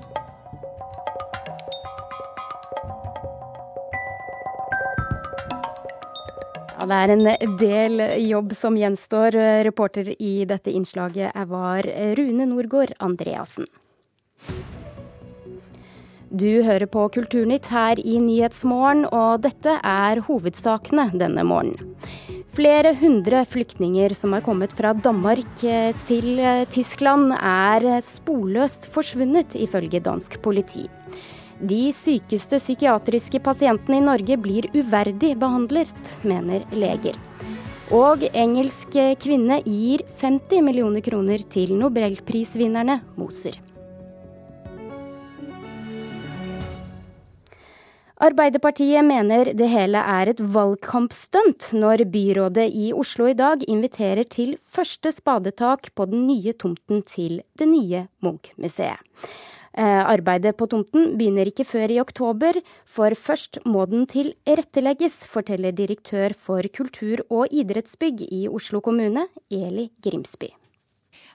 Det 6.82 6.96
er 6.98 7.12
en 7.14 7.28
del 7.60 8.02
jobb 8.26 8.56
som 8.58 8.74
gjenstår. 8.74 9.36
Reporter 9.68 10.08
i 10.18 10.42
dette 10.50 10.72
innslaget 10.74 11.36
var 11.46 11.86
Rune 12.18 12.46
Norgård 12.50 12.96
Andreassen. 12.98 13.68
Du 16.32 16.62
hører 16.64 16.88
på 16.88 17.04
Kulturnytt 17.12 17.66
her 17.68 18.00
i 18.00 18.16
Nyhetsmorgen, 18.18 19.04
og 19.12 19.42
dette 19.44 19.74
er 19.84 20.22
hovedsakene 20.26 21.10
denne 21.20 21.44
morgenen. 21.44 21.92
Flere 22.56 22.94
hundre 22.98 23.44
flyktninger 23.48 24.14
som 24.16 24.34
har 24.34 24.42
kommet 24.44 24.72
fra 24.76 24.94
Danmark 24.96 25.44
til 25.60 26.40
Tyskland, 26.72 27.36
er 27.36 28.00
sporløst 28.04 28.88
forsvunnet, 28.90 29.54
ifølge 29.60 30.00
dansk 30.02 30.40
politi. 30.42 30.88
De 31.60 31.92
sykeste 31.92 32.58
psykiatriske 32.62 33.40
pasientene 33.44 33.98
i 34.00 34.04
Norge 34.06 34.38
blir 34.40 34.70
uverdig 34.72 35.34
behandlet, 35.38 36.14
mener 36.24 36.64
leger. 36.72 37.18
Og 37.92 38.24
engelsk 38.32 38.96
kvinne 39.20 39.60
gir 39.66 40.06
50 40.22 40.64
millioner 40.64 41.04
kroner 41.04 41.44
til 41.52 41.74
nobelprisvinnerne 41.76 43.02
Moser. 43.20 43.60
Arbeiderpartiet 48.22 49.02
mener 49.02 49.48
det 49.58 49.66
hele 49.66 49.98
er 49.98 50.30
et 50.30 50.40
valgkampstunt 50.54 51.72
når 51.74 52.04
byrådet 52.12 52.68
i 52.70 52.92
Oslo 52.94 53.26
i 53.26 53.34
dag 53.34 53.64
inviterer 53.66 54.22
til 54.30 54.54
første 54.62 55.10
spadetak 55.10 55.90
på 55.98 56.06
den 56.06 56.28
nye 56.28 56.54
tomten 56.54 57.02
til 57.02 57.40
det 57.58 57.66
nye 57.66 58.04
Munch-museet. 58.22 59.02
Eh, 59.72 60.04
arbeidet 60.04 60.56
på 60.60 60.68
tomten 60.68 61.14
begynner 61.16 61.48
ikke 61.48 61.64
før 61.64 61.94
i 61.94 62.00
oktober, 62.02 62.58
for 62.84 63.16
først 63.16 63.62
må 63.64 63.86
den 63.88 64.04
tilrettelegges, 64.10 65.16
forteller 65.32 65.72
direktør 65.72 66.36
for 66.36 66.68
kultur- 66.68 67.24
og 67.30 67.48
idrettsbygg 67.48 68.26
i 68.28 68.48
Oslo 68.52 68.84
kommune, 68.84 69.28
Eli 69.50 69.88
Grimsby. 70.04 70.52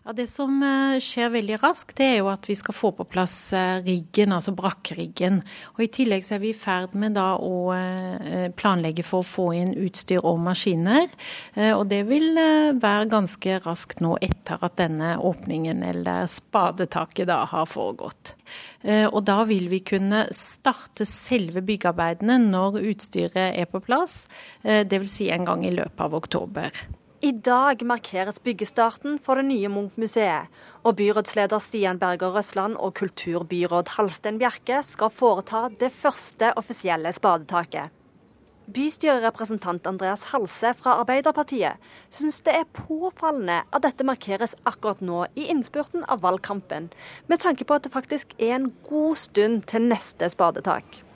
Ja, 0.07 0.13
Det 0.13 0.29
som 0.31 0.61
eh, 0.63 1.01
skjer 1.03 1.33
veldig 1.33 1.57
raskt, 1.59 1.97
det 1.99 2.05
er 2.05 2.13
jo 2.21 2.29
at 2.31 2.45
vi 2.47 2.55
skal 2.55 2.71
få 2.71 2.93
på 2.95 3.03
plass 3.11 3.51
eh, 3.51 3.81
riggen, 3.83 4.31
altså 4.31 4.53
brakkeriggen. 4.55 5.41
Og 5.73 5.81
I 5.83 5.87
tillegg 5.91 6.23
så 6.23 6.37
er 6.37 6.39
vi 6.45 6.53
i 6.53 6.55
ferd 6.55 6.93
med 6.95 7.17
da 7.17 7.33
å 7.43 7.73
eh, 7.75 8.45
planlegge 8.55 9.03
for 9.03 9.19
å 9.19 9.27
få 9.27 9.49
inn 9.57 9.73
utstyr 9.75 10.23
og 10.23 10.39
maskiner. 10.45 11.11
Og 11.75 11.83
det 11.91 11.99
vil 12.07 12.39
være 12.79 13.09
ganske 13.11 13.57
raskt 13.65 13.99
nå 13.99 14.13
etter 14.23 14.63
at 14.63 14.77
denne 14.79 15.17
åpningen 15.19 15.83
eller 15.83 16.29
spadetaket 16.31 17.27
da 17.27 17.41
har 17.51 17.67
foregått. 17.67 18.35
Og 18.87 19.19
da 19.27 19.41
vil 19.49 19.67
vi 19.71 19.81
kunne 19.83 20.23
starte 20.35 21.07
selve 21.09 21.63
byggearbeidene 21.67 22.37
når 22.45 22.79
utstyret 22.93 23.57
er 23.57 23.67
på 23.71 23.83
plass, 23.83 24.21
dvs. 24.63 25.17
Si 25.17 25.31
en 25.33 25.49
gang 25.49 25.65
i 25.67 25.73
løpet 25.75 26.05
av 26.07 26.15
oktober. 26.15 26.85
I 27.17 27.31
dag 27.31 27.81
markeres 27.81 28.37
byggestarten 28.45 29.15
for 29.17 29.39
det 29.39 29.47
nye 29.47 29.69
Munch-museet, 29.73 30.51
og 30.85 30.99
byrådsleder 30.99 31.57
Stian 31.57 31.97
Berger 31.97 32.35
Røsland 32.35 32.75
og 32.77 32.93
kulturbyråd 32.99 33.89
Halsten 33.95 34.37
Bjerke 34.37 34.83
skal 34.85 35.09
foreta 35.09 35.63
det 35.81 35.89
første 35.97 36.51
offisielle 36.61 37.09
spadetaket. 37.17 37.89
Bystyrerepresentant 38.69 39.89
Andreas 39.89 40.27
Halse 40.29 40.75
fra 40.77 40.99
Arbeiderpartiet 41.01 41.81
syns 42.13 42.37
det 42.45 42.53
er 42.53 42.69
påfallende 42.83 43.63
at 43.65 43.87
dette 43.87 44.05
markeres 44.05 44.53
akkurat 44.69 45.01
nå 45.01 45.23
i 45.33 45.49
innspurten 45.49 46.05
av 46.05 46.21
valgkampen, 46.21 46.91
med 47.25 47.41
tanke 47.41 47.65
på 47.65 47.79
at 47.79 47.87
det 47.87 47.95
faktisk 47.97 48.37
er 48.37 48.59
en 48.59 48.71
god 48.85 49.17
stund 49.17 49.65
til 49.73 49.89
neste 49.89 50.29
spadetak. 50.29 51.06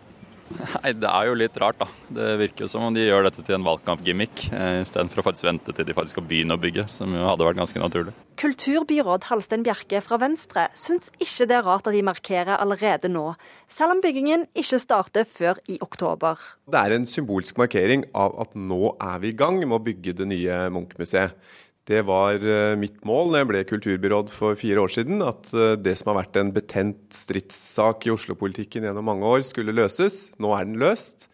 Nei, 0.59 0.93
Det 0.97 1.09
er 1.09 1.27
jo 1.29 1.37
litt 1.37 1.57
rart, 1.61 1.79
da. 1.79 1.87
Det 2.11 2.27
virker 2.41 2.65
jo 2.65 2.69
som 2.71 2.85
om 2.87 2.95
de 2.95 3.05
gjør 3.05 3.27
dette 3.27 3.43
til 3.45 3.57
en 3.57 3.65
valgkampgimmick, 3.65 4.43
eh, 4.51 4.81
istedenfor 4.83 5.21
å 5.21 5.25
faktisk 5.29 5.47
vente 5.47 5.75
til 5.75 5.87
de 5.87 5.95
faktisk 5.97 6.17
skal 6.17 6.27
begynne 6.27 6.57
å 6.57 6.61
bygge, 6.61 6.87
som 6.91 7.13
jo 7.15 7.23
hadde 7.25 7.47
vært 7.47 7.61
ganske 7.61 7.81
naturlig. 7.81 8.13
Kulturbyråd 8.41 9.29
Halstein 9.29 9.65
Bjerke 9.65 10.01
fra 10.03 10.19
Venstre 10.21 10.67
syns 10.77 11.11
ikke 11.21 11.47
det 11.49 11.57
er 11.59 11.65
rart 11.67 11.87
at 11.87 11.95
de 11.95 12.03
markerer 12.05 12.57
allerede 12.57 13.11
nå, 13.11 13.35
selv 13.71 13.95
om 13.95 14.03
byggingen 14.03 14.47
ikke 14.57 14.81
starter 14.81 15.27
før 15.29 15.61
i 15.69 15.77
oktober. 15.81 16.39
Det 16.69 16.79
er 16.79 16.95
en 16.95 17.09
symbolsk 17.09 17.57
markering 17.61 18.05
av 18.13 18.37
at 18.41 18.55
nå 18.55 18.95
er 18.99 19.19
vi 19.19 19.33
i 19.33 19.37
gang 19.37 19.59
med 19.61 19.77
å 19.77 19.83
bygge 19.83 20.15
det 20.17 20.29
nye 20.31 20.63
Munch-museet. 20.73 21.37
Det 21.91 22.05
var 22.07 22.39
eh, 22.39 22.77
mitt 22.79 23.01
mål 23.07 23.33
da 23.33 23.41
jeg 23.41 23.49
ble 23.49 23.61
kulturbyråd 23.67 24.31
for 24.31 24.55
fire 24.59 24.79
år 24.83 24.91
siden, 24.93 25.19
at 25.25 25.49
eh, 25.51 25.73
det 25.75 25.97
som 25.99 26.11
har 26.11 26.21
vært 26.21 26.39
en 26.39 26.53
betent 26.55 27.01
stridssak 27.15 28.07
i 28.07 28.13
Oslo-politikken 28.13 28.85
gjennom 28.87 29.09
mange 29.09 29.27
år, 29.27 29.43
skulle 29.47 29.75
løses. 29.75 30.29
Nå 30.39 30.53
er 30.55 30.69
den 30.69 30.79
løst. 30.79 31.27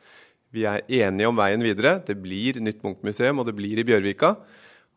Vi 0.56 0.66
er 0.66 0.82
enige 0.88 1.30
om 1.30 1.38
veien 1.38 1.62
videre. 1.62 1.98
Det 2.08 2.16
blir 2.24 2.58
nytt 2.64 2.82
Munch-museum, 2.86 3.44
og 3.44 3.50
det 3.50 3.58
blir 3.60 3.78
i 3.78 3.86
Bjørvika. 3.86 4.34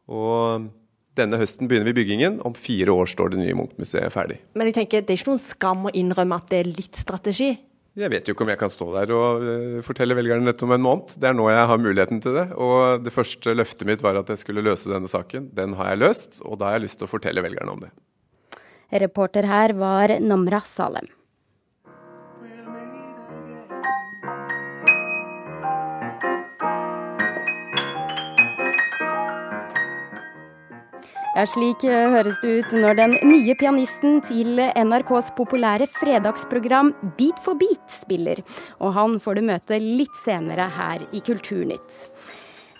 Og 0.08 0.70
denne 1.18 1.40
høsten 1.42 1.68
begynner 1.68 1.90
vi 1.90 1.98
byggingen. 2.00 2.40
Om 2.46 2.56
fire 2.56 2.94
år 2.94 3.10
står 3.12 3.34
det 3.34 3.42
nye 3.42 3.58
Munch-museet 3.58 4.14
ferdig. 4.14 4.40
Men 4.56 4.70
jeg 4.70 4.78
tenker, 4.80 5.04
det 5.04 5.12
er 5.12 5.20
ikke 5.20 5.34
noen 5.34 5.44
skam 5.44 5.90
å 5.90 5.92
innrømme 5.92 6.40
at 6.40 6.48
det 6.54 6.62
er 6.62 6.72
litt 6.72 6.96
strategi? 6.96 7.52
Jeg 8.00 8.12
vet 8.12 8.28
jo 8.28 8.34
ikke 8.34 8.46
om 8.46 8.52
jeg 8.52 8.60
kan 8.60 8.72
stå 8.72 8.88
der 8.94 9.12
og 9.16 9.44
uh, 9.44 9.78
fortelle 9.84 10.16
velgerne 10.16 10.48
dette 10.48 10.64
om 10.66 10.74
en 10.74 10.84
måned. 10.84 11.14
Det 11.20 11.28
er 11.28 11.36
nå 11.36 11.50
jeg 11.52 11.68
har 11.70 11.82
muligheten 11.82 12.22
til 12.24 12.38
det. 12.38 12.46
Og 12.56 13.04
det 13.04 13.12
første 13.14 13.54
løftet 13.56 13.88
mitt 13.88 14.04
var 14.04 14.18
at 14.20 14.32
jeg 14.32 14.40
skulle 14.42 14.64
løse 14.64 14.90
denne 14.90 15.10
saken. 15.10 15.50
Den 15.56 15.76
har 15.78 15.92
jeg 15.92 16.02
løst, 16.02 16.40
og 16.44 16.60
da 16.60 16.70
har 16.70 16.78
jeg 16.78 16.88
lyst 16.88 17.02
til 17.02 17.10
å 17.10 17.12
fortelle 17.12 17.44
velgerne 17.44 17.76
om 17.76 17.84
det. 17.84 17.92
Reporter 18.90 19.46
her 19.46 19.76
var 19.78 20.16
Namra 20.18 20.62
Salem. 20.66 21.06
Ja, 31.30 31.44
Slik 31.46 31.84
eh, 31.86 32.08
høres 32.10 32.40
det 32.42 32.50
ut 32.58 32.72
når 32.74 32.96
den 32.98 33.12
nye 33.22 33.54
pianisten 33.54 34.16
til 34.26 34.58
NRKs 34.58 35.28
populære 35.36 35.86
fredagsprogram 35.94 36.90
Beat 37.20 37.38
for 37.44 37.54
beat 37.54 37.94
spiller. 38.00 38.40
Og 38.82 38.96
han 38.96 39.14
får 39.22 39.38
du 39.38 39.44
møte 39.46 39.78
litt 39.78 40.16
senere 40.24 40.66
her 40.74 41.04
i 41.14 41.22
Kulturnytt. 41.22 42.08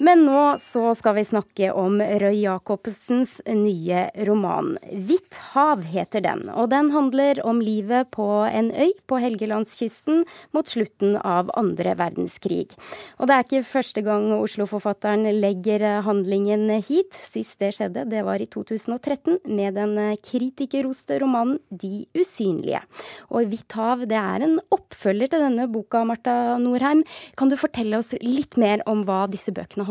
Men 0.00 0.22
nå 0.24 0.42
så 0.64 0.94
skal 0.96 1.18
vi 1.18 1.26
snakke 1.28 1.66
om 1.76 1.98
Røy 2.00 2.38
Jacobsens 2.40 3.34
nye 3.44 4.06
roman. 4.24 4.78
'Hvitt 4.80 5.36
hav' 5.52 5.82
heter 5.92 6.22
den, 6.24 6.46
og 6.48 6.70
den 6.72 6.88
handler 6.94 7.36
om 7.44 7.60
livet 7.60 8.08
på 8.16 8.24
en 8.48 8.70
øy 8.72 8.94
på 9.04 9.18
Helgelandskysten 9.20 10.22
mot 10.56 10.64
slutten 10.64 11.18
av 11.20 11.50
andre 11.52 11.92
verdenskrig. 12.00 12.72
Og 13.20 13.28
det 13.28 13.36
er 13.36 13.44
ikke 13.44 13.68
første 13.68 14.04
gang 14.06 14.30
Oslo-forfatteren 14.38 15.28
legger 15.36 15.84
handlingen 16.06 16.80
hit. 16.88 17.20
Sist 17.28 17.60
det 17.60 17.74
skjedde, 17.76 18.06
det 18.08 18.24
var 18.24 18.40
i 18.40 18.48
2013 18.48 19.36
med 19.52 19.76
den 19.76 20.16
kritikerroste 20.24 21.20
romanen 21.20 21.60
'De 21.68 22.06
usynlige'. 22.16 22.88
Og 23.28 23.44
'Hvitt 23.44 23.76
hav' 23.76 24.08
det 24.08 24.16
er 24.16 24.48
en 24.48 24.56
oppfølger 24.72 25.28
til 25.28 25.44
denne 25.44 25.68
boka, 25.68 26.04
Marta 26.08 26.56
Norheim. 26.56 27.04
Kan 27.36 27.50
du 27.50 27.56
fortelle 27.60 28.00
oss 28.00 28.16
litt 28.24 28.56
mer 28.56 28.80
om 28.86 29.04
hva 29.04 29.28
disse 29.28 29.52
bøkene 29.52 29.84
handler 29.84 29.88
om? 29.88 29.89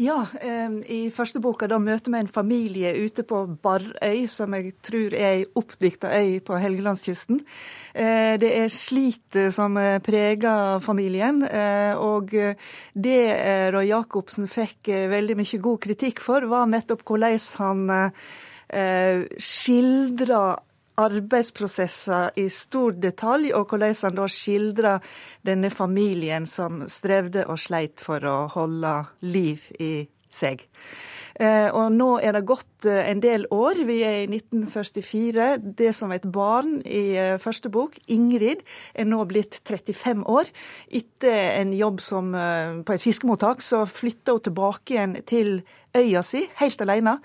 Ja, 0.00 0.22
i 0.88 1.10
første 1.12 1.40
boka 1.44 1.66
da 1.68 1.76
møter 1.78 2.10
vi 2.10 2.18
en 2.22 2.30
familie 2.32 2.94
ute 3.04 3.22
på 3.28 3.42
Barrøy, 3.62 4.24
som 4.26 4.54
jeg 4.56 4.72
tror 4.82 5.12
er 5.12 5.42
ei 5.42 5.44
oppdikta 5.60 6.08
øy 6.16 6.40
på 6.40 6.56
Helgelandskysten. 6.58 7.42
Det 7.92 8.50
er 8.56 8.72
slitet 8.72 9.52
som 9.52 9.76
preger 10.02 10.80
familien, 10.82 11.44
og 12.00 12.32
det 12.94 13.20
Roy 13.76 13.90
Jacobsen 13.90 14.48
fikk 14.50 14.88
veldig 15.12 15.36
mye 15.38 15.62
god 15.68 15.84
kritikk 15.84 16.24
for, 16.24 16.48
var 16.48 16.72
nettopp 16.72 17.04
hvordan 17.04 17.38
han 17.60 17.80
skildra 19.36 20.42
arbeidsprosesser 21.00 22.36
i 22.40 22.48
stor 22.52 22.96
detalj, 23.00 23.52
og 23.56 23.70
hvordan 23.70 23.94
han 24.02 24.18
da 24.18 24.28
skildrer 24.28 25.14
denne 25.46 25.70
familien 25.70 26.46
som 26.46 26.84
strevde 26.88 27.46
og 27.48 27.60
sleit 27.60 28.02
for 28.02 28.24
å 28.28 28.36
holde 28.52 28.94
liv 29.24 29.64
i 29.80 29.94
seg. 30.32 30.66
Og 31.40 31.86
nå 31.94 32.08
er 32.20 32.34
det 32.36 32.42
gått 32.48 32.86
en 32.86 33.20
del 33.22 33.46
år. 33.54 33.78
Vi 33.88 33.98
er 34.04 34.18
i 34.22 34.28
1944. 34.28 35.46
Det 35.78 35.92
som 35.96 36.12
et 36.12 36.26
barn 36.28 36.80
i 36.84 37.16
første 37.40 37.70
bok, 37.72 37.96
Ingrid, 38.12 38.60
er 38.94 39.08
nå 39.08 39.22
blitt 39.30 39.60
35 39.64 40.26
år. 40.28 40.50
Etter 40.92 41.54
en 41.60 41.72
jobb 41.76 42.02
som, 42.04 42.32
på 42.84 42.96
et 42.96 43.04
fiskemottak, 43.04 43.64
så 43.64 43.84
flytter 43.88 44.36
hun 44.36 44.44
tilbake 44.48 44.96
igjen 44.96 45.16
til 45.28 45.54
øya 45.96 46.22
si, 46.24 46.42
helt 46.60 46.80
alene. 46.84 47.16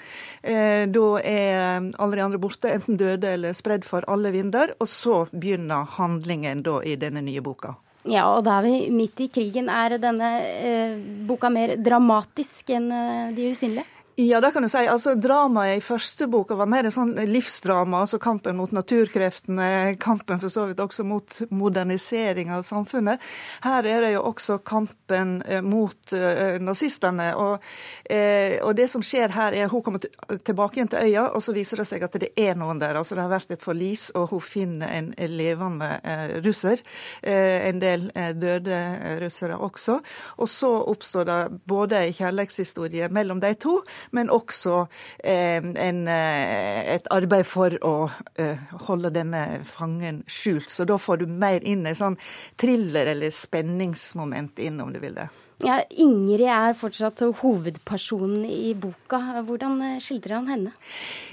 Da 0.44 1.08
er 1.24 1.90
alle 1.98 2.20
de 2.20 2.24
andre 2.24 2.42
borte, 2.42 2.72
enten 2.72 3.00
døde 3.00 3.34
eller 3.38 3.58
spredd 3.58 3.88
for 3.88 4.08
alle 4.08 4.32
vinder. 4.36 4.76
Og 4.80 4.90
så 4.92 5.26
begynner 5.34 5.88
handlingen 5.98 6.64
da 6.68 6.80
i 6.86 6.96
denne 7.00 7.24
nye 7.26 7.44
boka. 7.44 7.76
Ja, 8.08 8.24
og 8.38 8.46
da 8.48 8.60
er 8.60 8.68
vi 8.68 8.88
midt 8.94 9.20
i 9.24 9.28
krigen. 9.32 9.68
Er 9.72 9.98
denne 10.00 10.32
eh, 10.40 10.96
boka 11.28 11.52
mer 11.52 11.76
dramatisk 11.84 12.72
enn 12.76 12.88
eh, 12.94 13.36
De 13.36 13.52
usynlige? 13.52 13.97
Ja, 14.20 14.42
det 14.42 14.52
kan 14.52 14.64
du 14.64 14.70
si. 14.70 14.80
Altså, 14.90 15.12
Dramaet 15.14 15.78
i 15.78 15.82
første 15.86 16.26
boka 16.26 16.56
var 16.58 16.66
mer 16.66 16.88
en 16.88 16.94
sånn 16.96 17.12
livsdrama, 17.30 18.00
altså 18.02 18.18
kampen 18.18 18.56
mot 18.58 18.72
naturkreftene, 18.74 19.92
kampen 20.02 20.40
for 20.42 20.50
så 20.50 20.64
vidt 20.66 20.80
også 20.82 21.04
mot 21.06 21.36
modernisering 21.54 22.50
av 22.50 22.64
samfunnet. 22.66 23.22
Her 23.62 23.86
er 23.86 24.02
det 24.02 24.10
jo 24.16 24.24
også 24.26 24.58
kampen 24.66 25.36
eh, 25.46 25.62
mot 25.62 26.16
uh, 26.18 26.58
nazistene. 26.58 27.28
Og, 27.38 27.68
uh, 28.10 28.56
og, 28.64 28.72
det 28.80 28.88
som 28.90 29.04
skjer 29.06 29.36
her, 29.36 29.54
er 29.54 29.68
at 29.68 29.76
hun 29.76 29.84
kommer 29.86 30.02
tilbake 30.02 30.80
igjen 30.80 30.90
til 30.96 31.12
øya, 31.12 31.28
og 31.38 31.46
så 31.46 31.54
viser 31.54 31.84
det 31.84 31.88
seg 31.92 32.08
at 32.10 32.18
det 32.26 32.32
er 32.34 32.58
noen 32.58 32.82
der. 32.82 32.98
Altså, 32.98 33.14
det 33.14 33.22
har 33.22 33.36
vært 33.36 33.54
et 33.54 33.68
forlis, 33.70 34.08
og 34.18 34.34
hun 34.34 34.42
finner 34.42 34.98
en 34.98 35.14
levende 35.30 35.92
uh, 36.02 36.40
russer. 36.42 36.82
En 37.22 37.86
del 37.86 38.10
døde 38.42 38.82
russere 39.22 39.62
også. 39.62 40.02
Og 40.42 40.50
så 40.50 40.74
oppstår 40.90 41.30
det 41.30 41.40
både 41.70 42.02
en 42.02 42.20
kjærlighetshistorie 42.24 43.14
mellom 43.14 43.46
de 43.46 43.54
to 43.62 43.78
men 44.12 44.30
også 44.34 44.86
eh, 45.24 45.64
en, 45.64 46.04
et 46.08 47.10
arbeid 47.14 47.48
for 47.48 47.78
å 47.86 47.96
eh, 48.40 48.70
holde 48.88 49.14
denne 49.16 49.64
fangen 49.68 50.24
skjult. 50.28 50.70
Så 50.72 50.88
da 50.88 51.00
får 51.02 51.24
du 51.24 51.28
mer 51.28 51.66
inn 51.66 51.86
et 51.88 52.00
sånn 52.00 52.20
thriller- 52.60 53.14
eller 53.14 53.34
spenningsmoment 53.34 54.60
inn, 54.60 54.82
om 54.82 54.94
du 54.94 55.00
vil 55.04 55.18
det. 55.18 55.30
Ja, 55.66 55.80
Ingrid 55.90 56.46
er 56.46 56.76
fortsatt 56.78 57.24
hovedpersonen 57.40 58.46
i 58.46 58.76
boka. 58.78 59.18
Hvordan 59.48 59.80
skildrer 60.04 60.38
han 60.38 60.52
henne? 60.52 60.74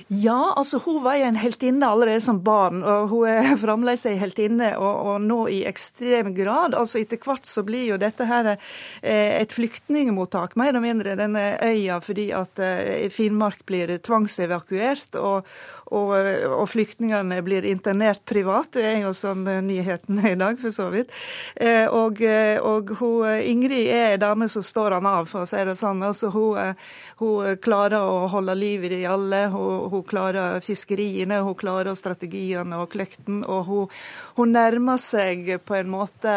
Ja, 0.09 0.53
altså 0.57 0.79
hun 0.85 1.03
var 1.05 1.17
jo 1.17 1.25
en 1.31 1.39
heltinne 1.41 1.89
allerede 1.89 2.21
som 2.21 2.43
barn, 2.45 2.83
og 2.85 3.09
hun 3.09 3.29
er 3.29 3.55
fremdeles 3.63 4.05
ei 4.09 4.19
heltinne, 4.21 4.75
og, 4.77 4.95
og, 5.09 5.23
nå 5.25 5.39
i 5.49 5.63
ekstrem 5.69 6.35
grad. 6.37 6.77
Altså 6.77 7.01
Etter 7.01 7.21
hvert 7.25 7.49
så 7.49 7.65
blir 7.65 7.87
jo 7.89 8.01
dette 8.01 8.27
her 8.29 8.51
eh, 8.55 9.41
et 9.41 9.53
flyktningmottak, 9.53 10.59
mer 10.61 10.73
eller 10.73 10.85
mindre, 10.85 11.17
denne 11.21 11.45
øya, 11.65 12.01
fordi 12.05 12.31
at 12.37 12.61
eh, 12.61 13.09
Finnmark 13.13 13.65
blir 13.69 13.95
tvangsevakuert, 14.05 15.17
og, 15.21 15.49
og, 15.93 16.13
og 16.53 16.67
flyktningene 16.69 17.41
blir 17.47 17.65
internert 17.69 18.25
privat. 18.29 18.75
Det 18.77 18.85
er 18.85 19.01
jo 19.07 19.15
som 19.17 19.45
nyhetene 19.45 20.35
i 20.35 20.41
dag, 20.41 20.61
for 20.61 20.77
så 20.77 20.91
vidt. 20.93 21.13
Eh, 21.57 21.89
og, 21.89 22.21
og 22.61 22.97
hun, 23.01 23.25
Ingrid 23.41 23.89
er 23.89 24.14
ei 24.15 24.21
dame 24.23 24.49
som 24.51 24.65
står 24.65 24.97
han 24.97 25.09
av, 25.11 25.29
for 25.31 25.45
å 25.45 25.49
si 25.49 25.61
det 25.67 25.77
sånn. 25.79 26.03
Altså, 26.07 26.31
hun, 26.35 26.81
hun 27.21 27.61
klarer 27.65 28.07
å 28.07 28.25
holde 28.33 28.57
liv 28.59 28.87
i 28.87 28.93
de 28.95 29.03
alle. 29.11 29.45
Hun, 29.53 29.91
hun 29.93 30.07
klarer 30.09 30.61
fiskeriene, 30.65 31.43
hun 31.45 31.59
klarer 31.59 31.99
strategiene 31.99 32.81
og 32.83 32.91
kløkten. 32.95 33.43
Og 33.45 33.63
hun, 33.69 33.95
hun 34.39 34.55
nærmer 34.57 35.03
seg 35.03 35.57
på 35.67 35.79
en 35.81 35.93
måte 35.93 36.35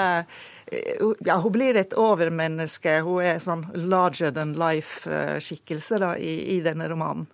ja, 1.24 1.38
Hun 1.40 1.52
blir 1.56 1.78
et 1.80 1.96
overmenneske. 1.96 3.00
Hun 3.06 3.24
er 3.24 3.40
sånn 3.44 3.66
larger 3.88 4.34
than 4.36 4.58
life-skikkelse 4.60 6.02
i, 6.20 6.34
i 6.58 6.62
denne 6.66 6.90
romanen. 6.92 7.30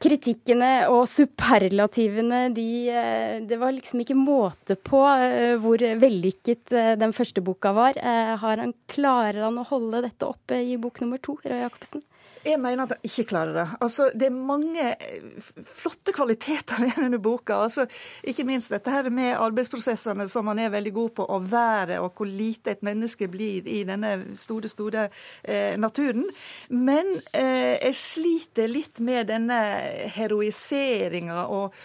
Kritikkene 0.00 0.88
og 0.88 1.02
superlativene, 1.10 2.46
de, 2.56 2.68
det 3.44 3.58
var 3.60 3.74
liksom 3.76 4.00
ikke 4.00 4.16
måte 4.16 4.76
på 4.80 5.02
hvor 5.60 5.84
vellykket 6.00 6.72
den 6.96 7.12
første 7.12 7.42
boka 7.44 7.74
var. 7.76 8.00
Har 8.40 8.62
han, 8.62 8.72
klarer 8.88 9.42
han 9.44 9.60
å 9.60 9.66
holde 9.68 10.00
dette 10.06 10.24
oppe 10.24 10.62
i 10.64 10.78
bok 10.80 11.02
nummer 11.04 11.20
to, 11.20 11.36
Røe 11.44 11.60
Jacobsen? 11.66 12.00
Jeg 12.44 12.56
mener 12.60 12.86
at 12.86 12.94
han 12.94 13.04
ikke 13.04 13.26
klarer 13.34 13.52
det. 13.52 13.66
Altså, 13.84 14.06
det 14.16 14.30
er 14.30 14.36
mange 14.36 14.84
eh, 14.94 15.40
flotte 15.66 16.14
kvaliteter 16.16 16.86
i 16.86 16.92
denne 16.96 17.20
boka. 17.20 17.58
Altså, 17.66 17.84
ikke 18.24 18.46
minst 18.48 18.72
dette 18.72 18.92
her 18.92 19.10
med 19.12 19.34
arbeidsprosessene 19.36 20.24
som 20.32 20.48
han 20.48 20.62
er 20.62 20.72
veldig 20.72 20.92
god 20.96 21.10
på 21.20 21.26
å 21.28 21.40
være, 21.44 21.98
og 22.00 22.16
hvor 22.16 22.30
lite 22.30 22.72
et 22.72 22.84
menneske 22.86 23.28
blir 23.28 23.68
i 23.68 23.82
denne 23.88 24.14
store, 24.40 24.70
store 24.72 25.08
eh, 25.44 25.76
naturen. 25.80 26.24
Men 26.72 27.12
eh, 27.36 27.76
jeg 27.76 27.98
sliter 28.00 28.72
litt 28.72 29.02
med 29.04 29.28
denne 29.28 29.60
heroiseringa 30.16 31.44
og 31.52 31.76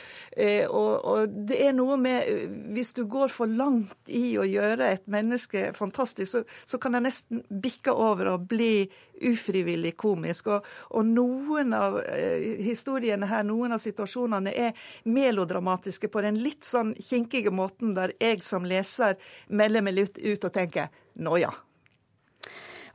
og, 0.67 1.05
og, 1.07 1.35
det 1.47 1.61
er 1.63 1.71
noe 1.75 1.95
med 1.99 2.27
eh, 2.27 2.55
Hvis 2.75 2.91
du 2.97 3.05
går 3.07 3.31
for 3.31 3.47
langt 3.47 4.09
i 4.11 4.35
å 4.35 4.43
gjøre 4.43 4.89
et 4.97 5.05
menneske 5.11 5.69
fantastisk, 5.77 6.27
så, 6.31 6.41
så 6.67 6.79
kan 6.81 6.97
det 6.97 7.05
nesten 7.05 7.43
bikke 7.49 7.93
over 7.95 8.33
og 8.33 8.47
bli 8.51 8.85
ufrivillig 9.25 9.93
komisk. 9.99 10.49
Og, 10.51 10.67
og 10.99 11.07
noen 11.07 11.71
av 11.77 12.01
eh, 12.03 12.59
historiene 12.65 13.29
her, 13.31 13.45
noen 13.47 13.77
av 13.77 13.83
situasjonene, 13.83 14.51
er 14.51 14.89
melodramatiske 15.07 16.11
på 16.11 16.25
den 16.25 16.41
litt 16.43 16.67
sånn 16.67 16.93
kinkige 16.99 17.53
måten 17.55 17.95
der 17.95 18.15
jeg 18.19 18.43
som 18.43 18.67
leser 18.67 19.15
melder 19.47 19.87
meg 19.87 19.99
litt 20.01 20.19
ut 20.19 20.49
og 20.49 20.51
tenker 20.55 20.91
nå 21.15 21.39
ja. 21.39 21.53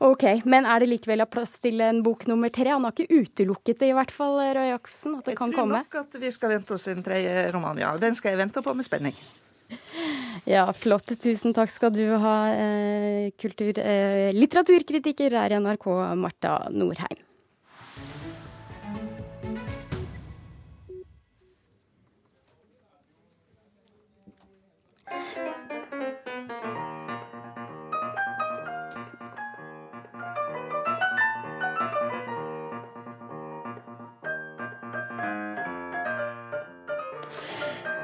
Ok, 0.01 0.25
Men 0.49 0.65
er 0.65 0.81
det 0.81 0.89
likevel 0.95 1.21
plass 1.29 1.59
til 1.61 1.83
en 1.85 2.01
bok 2.05 2.25
nummer 2.31 2.49
tre? 2.49 2.71
Han 2.73 2.87
har 2.89 2.95
ikke 2.97 3.21
utelukket 3.21 3.83
det, 3.83 3.91
i 3.93 3.97
hvert 3.97 4.13
fall, 4.15 4.39
Røe 4.41 4.71
Jacobsen? 4.71 5.19
At 5.19 5.27
det 5.27 5.35
jeg 5.35 5.41
kan 5.43 5.53
komme? 5.53 5.83
Jeg 5.83 5.91
tror 5.93 6.01
nok 6.01 6.15
at 6.17 6.23
vi 6.23 6.33
skal 6.33 6.55
vente 6.55 6.77
oss 6.79 6.89
en 6.89 7.05
tredje 7.05 7.47
roman, 7.53 7.83
ja. 7.83 7.93
Den 8.01 8.17
skal 8.17 8.33
jeg 8.33 8.41
vente 8.41 8.65
på 8.65 8.75
med 8.77 8.89
spenning. 8.89 9.17
Ja, 10.49 10.65
flott. 10.75 11.13
Tusen 11.21 11.53
takk 11.55 11.71
skal 11.71 11.93
du 11.95 12.05
ha, 12.19 12.37
eh, 12.49 13.31
kultur, 13.39 13.77
eh, 13.79 14.33
litteraturkritiker 14.33 15.37
her 15.37 15.53
i 15.53 15.61
NRK, 15.61 15.87
Marta 16.17 16.57
Norheim. 16.73 17.21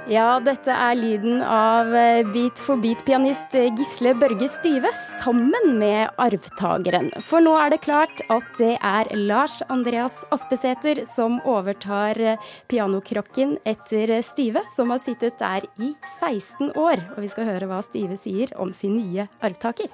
Ja, 0.06 0.36
dette 0.38 0.70
er 0.70 0.94
lyden 0.94 1.40
av 1.42 1.88
eh, 1.98 2.20
Beat 2.30 2.60
for 2.62 2.78
beat-pianist 2.78 3.56
eh, 3.58 3.72
Gisle 3.74 4.12
Børge 4.14 4.46
Styve 4.54 4.92
sammen 5.24 5.72
med 5.80 6.12
arvtakeren. 6.22 7.08
For 7.26 7.42
nå 7.42 7.56
er 7.58 7.72
det 7.74 7.80
klart 7.82 8.22
at 8.30 8.46
det 8.60 8.76
er 8.86 9.10
Lars 9.18 9.56
Andreas 9.66 10.22
Aspesæter 10.30 11.02
som 11.16 11.40
overtar 11.42 12.22
eh, 12.22 12.46
pianokrokken 12.70 13.56
etter 13.66 14.14
Styve, 14.22 14.62
som 14.76 14.94
har 14.94 15.02
sittet 15.02 15.42
der 15.42 15.66
i 15.82 15.90
16 16.20 16.70
år. 16.78 17.02
Og 17.16 17.24
vi 17.26 17.34
skal 17.34 17.50
høre 17.50 17.66
hva 17.66 17.82
Styve 17.82 18.14
sier 18.22 18.54
om 18.62 18.70
sin 18.70 18.94
nye 19.00 19.26
arvtaker. 19.42 19.90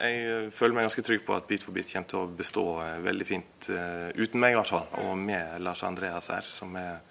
Jeg 0.00 0.48
føler 0.56 0.78
meg 0.78 0.88
ganske 0.88 1.04
trygg 1.04 1.28
på 1.28 1.36
at 1.36 1.44
Beat 1.52 1.68
for 1.68 1.76
beat 1.76 1.92
kommer 1.92 2.08
til 2.08 2.24
å 2.24 2.28
bestå 2.40 2.68
veldig 3.04 3.28
fint, 3.28 3.68
uten 3.68 4.40
meg 4.40 4.54
i 4.54 4.62
hvert 4.62 4.72
fall, 4.72 4.86
og 5.04 5.18
med 5.20 5.60
Lars 5.60 5.84
Andreas 5.84 6.32
her, 6.32 6.48
som 6.48 6.72
er 6.80 7.02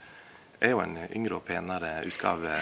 er 0.62 0.76
jo 0.76 0.82
en 0.84 0.98
yngre 1.10 1.40
og 1.40 1.46
penere 1.48 1.96
utgave 2.06 2.56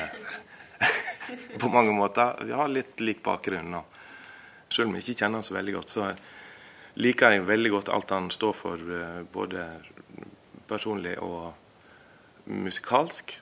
på 1.62 1.72
mange 1.72 1.94
måter. 1.94 2.40
Vi 2.48 2.56
har 2.56 2.72
litt 2.72 3.02
lik 3.04 3.22
bakgrunn. 3.26 3.76
og 3.76 4.72
Selv 4.72 4.88
om 4.90 4.96
jeg 4.96 5.06
ikke 5.06 5.24
kjenner 5.24 5.42
han 5.42 5.48
så 5.48 5.58
veldig 5.58 5.76
godt, 5.76 5.94
så 5.94 6.08
liker 7.00 7.36
jeg 7.36 7.48
veldig 7.48 7.74
godt 7.76 7.92
alt 7.94 8.16
han 8.16 8.32
står 8.32 8.56
for, 8.56 8.96
eh, 8.96 9.22
både 9.34 9.66
personlig 10.70 11.18
og 11.26 11.54
musikalsk. 12.50 13.36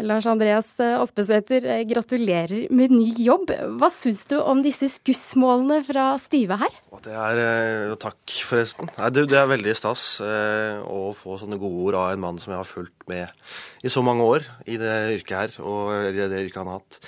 Lars 0.00 0.24
Andreas 0.24 0.68
Aspesæter, 0.80 1.66
eh, 1.68 1.82
gratulerer 1.84 2.70
med 2.72 2.94
ny 2.94 3.12
jobb. 3.20 3.50
Hva 3.76 3.90
syns 3.92 4.24
du 4.30 4.38
om 4.40 4.62
disse 4.64 4.88
skussmålene 4.88 5.82
fra 5.84 6.16
Styve 6.16 6.56
her? 6.56 6.72
Det 7.04 7.12
er, 7.12 7.36
eh, 7.90 7.94
Takk, 7.96 8.16
forresten. 8.26 8.88
Det, 9.12 9.30
er 9.30 9.46
veldig 9.46 9.76
stas 9.76 10.20
eh, 10.20 10.80
å 10.80 11.12
få 11.12 11.36
sånne 11.38 11.60
gode 11.60 11.84
ord 11.84 11.94
av 11.94 12.12
en 12.12 12.20
mann 12.20 12.38
som 12.38 12.52
jeg 12.52 12.62
har 12.62 12.64
fulgt 12.64 13.06
med 13.06 13.28
i 13.84 13.88
så 13.88 14.02
mange 14.02 14.24
år 14.24 14.48
i 14.66 14.78
det 14.80 15.20
yrket 15.20 15.36
her, 15.36 15.62
og 15.62 16.08
i 16.08 16.12
det 16.16 16.40
yrket 16.40 16.56
han 16.56 16.72
har 16.72 16.80
hatt. 16.80 16.98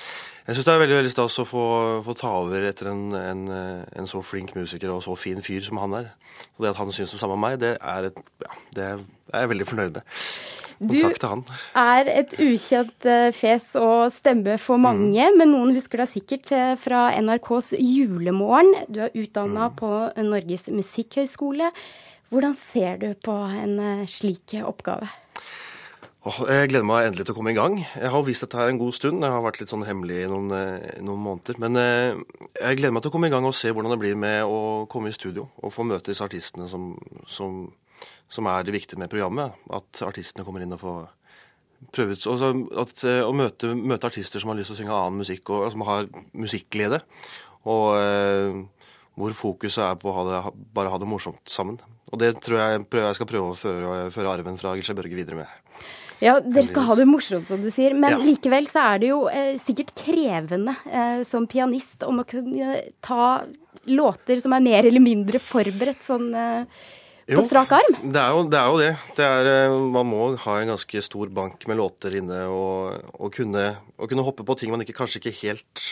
Jeg 0.47 0.57
syns 0.57 0.67
det 0.67 0.75
er 0.75 0.83
veldig 0.85 0.99
veldig 1.01 1.13
stas 1.15 1.39
å 1.41 1.47
få, 1.49 1.67
få 2.05 2.15
ta 2.21 2.35
over 2.37 2.67
etter 2.69 2.91
en, 2.93 3.15
en, 3.17 3.49
en, 3.49 4.07
så 4.07 4.21
flink 4.21 4.53
musiker 4.55 4.93
og 4.93 5.01
så 5.03 5.17
fin 5.17 5.41
fyr 5.41 5.65
som 5.65 5.81
han 5.81 5.95
er. 6.03 6.13
Og 6.59 6.67
det 6.67 6.75
at 6.75 6.83
han 6.83 6.93
syns 6.93 7.17
det 7.17 7.23
samme 7.23 7.39
om 7.39 7.41
meg, 7.41 7.57
det 7.65 7.79
er, 7.81 8.11
et, 8.11 8.21
ja, 8.45 8.53
det 8.77 8.85
er 8.85 9.01
jeg 9.41 9.53
veldig 9.55 9.69
fornøyd 9.73 9.97
med. 9.97 10.21
Du 10.79 10.97
er 10.99 12.09
et 12.11 12.33
ukjent 12.43 13.07
eh, 13.07 13.31
fjes 13.35 13.75
og 13.79 14.11
stemme 14.15 14.57
for 14.59 14.81
mange, 14.81 15.29
mm. 15.31 15.39
men 15.39 15.53
noen 15.55 15.75
husker 15.77 16.03
deg 16.03 16.11
sikkert 16.11 16.51
eh, 16.55 16.73
fra 16.81 17.07
NRKs 17.21 17.75
Julemorgen. 17.79 18.73
Du 18.89 19.05
er 19.07 19.15
utdanna 19.15 19.71
mm. 19.71 19.77
på 19.79 19.91
Norges 20.27 20.67
musikkhøgskole. 20.75 21.71
Hvordan 22.35 22.57
ser 22.59 22.99
du 23.03 23.13
på 23.15 23.37
en 23.47 23.77
eh, 23.79 24.09
slik 24.11 24.57
oppgave? 24.65 25.11
Oh, 26.25 26.41
jeg 26.49 26.71
gleder 26.73 26.87
meg 26.89 27.11
endelig 27.11 27.27
til 27.29 27.35
å 27.35 27.37
komme 27.37 27.53
i 27.53 27.59
gang. 27.59 27.79
Jeg 27.85 28.11
har 28.11 28.23
vist 28.25 28.47
dette 28.47 28.57
her 28.57 28.71
en 28.73 28.81
god 28.81 28.95
stund. 28.97 29.21
Jeg 29.21 29.35
har 29.35 29.43
vært 29.45 29.59
litt 29.61 29.71
sånn 29.71 29.85
hemmelig 29.85 30.23
i 30.23 30.29
noen, 30.33 30.49
noen, 31.05 31.21
måneder. 31.21 31.59
Men 31.61 31.77
jeg 31.77 32.79
gleder 32.79 32.95
meg 32.97 33.05
til 33.05 33.13
å 33.13 33.15
komme 33.15 33.29
i 33.29 33.35
gang 33.35 33.45
og 33.45 33.53
se 33.55 33.69
hvordan 33.69 33.93
det 33.93 34.01
blir 34.01 34.17
med 34.17 34.49
å 34.49 34.87
komme 34.89 35.13
i 35.13 35.17
studio 35.17 35.51
og 35.61 35.75
få 35.75 35.85
møte 35.85 36.15
disse 36.15 36.25
artistene 36.25 36.65
som, 36.71 36.95
som 37.29 37.67
som 38.35 38.49
er 38.51 38.67
det 38.67 38.75
viktige 38.75 39.01
med 39.01 39.13
programmet. 39.13 39.55
At 39.71 40.03
artistene 40.07 40.47
kommer 40.47 40.65
inn 40.65 40.75
og 40.75 40.83
får 40.83 41.01
prøve 41.95 42.17
ut 42.17 42.27
altså 42.31 42.53
at, 42.81 43.03
eh, 43.05 43.23
Å 43.23 43.33
møte, 43.37 43.75
møte, 43.77 44.09
artister 44.09 44.43
som 44.43 44.51
har 44.51 44.59
lyst 44.59 44.73
til 44.73 44.79
å 44.79 44.81
synge 44.83 44.95
annen 44.99 45.21
musikk, 45.23 45.51
og 45.55 45.71
som 45.75 45.85
har 45.89 46.09
musikkglede. 46.33 47.03
Og 47.71 47.89
eh, 47.99 48.63
hvor 49.15 49.35
fokuset 49.39 49.85
er 49.87 49.99
på 50.01 50.11
å 50.11 50.17
ha 50.17 50.25
det, 50.29 50.41
bare 50.75 50.91
ha 50.91 50.99
det 50.99 51.09
morsomt 51.09 51.43
sammen. 51.51 51.79
Og 52.11 52.19
det 52.21 52.35
tror 52.43 52.59
jeg, 52.61 52.87
prøver, 52.91 53.13
jeg 53.13 53.21
skal 53.21 53.31
prøve 53.31 53.53
å 53.53 53.59
føre, 53.59 54.09
føre 54.15 54.33
arven 54.33 54.59
fra 54.61 54.75
Gilsje 54.75 54.97
Børge 54.99 55.19
videre 55.19 55.39
med. 55.39 55.61
Ja, 56.23 56.39
dere 56.41 56.65
skal 56.67 56.87
ha 56.89 56.97
det 56.99 57.07
morsomt, 57.09 57.47
som 57.49 57.63
du 57.63 57.71
sier. 57.75 57.95
Men 57.97 58.17
ja. 58.17 58.23
likevel 58.23 58.67
så 58.71 58.83
er 58.95 59.03
det 59.03 59.11
jo 59.11 59.21
eh, 59.31 59.55
sikkert 59.63 59.93
krevende 59.99 60.75
eh, 60.89 61.23
som 61.29 61.49
pianist 61.51 62.05
om 62.07 62.23
å 62.23 62.27
kunne 62.29 62.81
ta 63.05 63.45
låter 63.91 64.41
som 64.41 64.55
er 64.57 64.65
mer 64.65 64.89
eller 64.89 65.03
mindre 65.05 65.41
forberedt 65.43 66.05
sånn 66.07 66.31
eh, 66.39 66.85
på 67.27 67.37
jo, 67.39 67.45
strak 67.49 67.73
arm? 67.73 67.97
Det 68.03 68.21
er 68.21 68.35
jo 68.37 68.43
det. 68.53 68.61
Er 68.61 68.71
jo 68.71 68.81
det. 68.81 68.91
det 69.17 69.27
er, 69.27 69.51
eh, 69.53 69.77
man 69.97 70.09
må 70.09 70.23
ha 70.45 70.57
en 70.61 70.73
ganske 70.75 71.05
stor 71.07 71.31
bank 71.33 71.65
med 71.71 71.81
låter 71.81 72.19
inne 72.21 72.45
og, 72.53 73.01
og, 73.17 73.31
kunne, 73.35 73.65
og, 73.97 74.09
kunne, 74.11 74.27
hoppe 74.27 74.45
på 74.47 74.59
ting 74.61 74.75
man 74.75 74.85
ikke, 74.85 74.97
kanskje 74.99 75.23
ikke 75.23 75.39
helt 75.43 75.85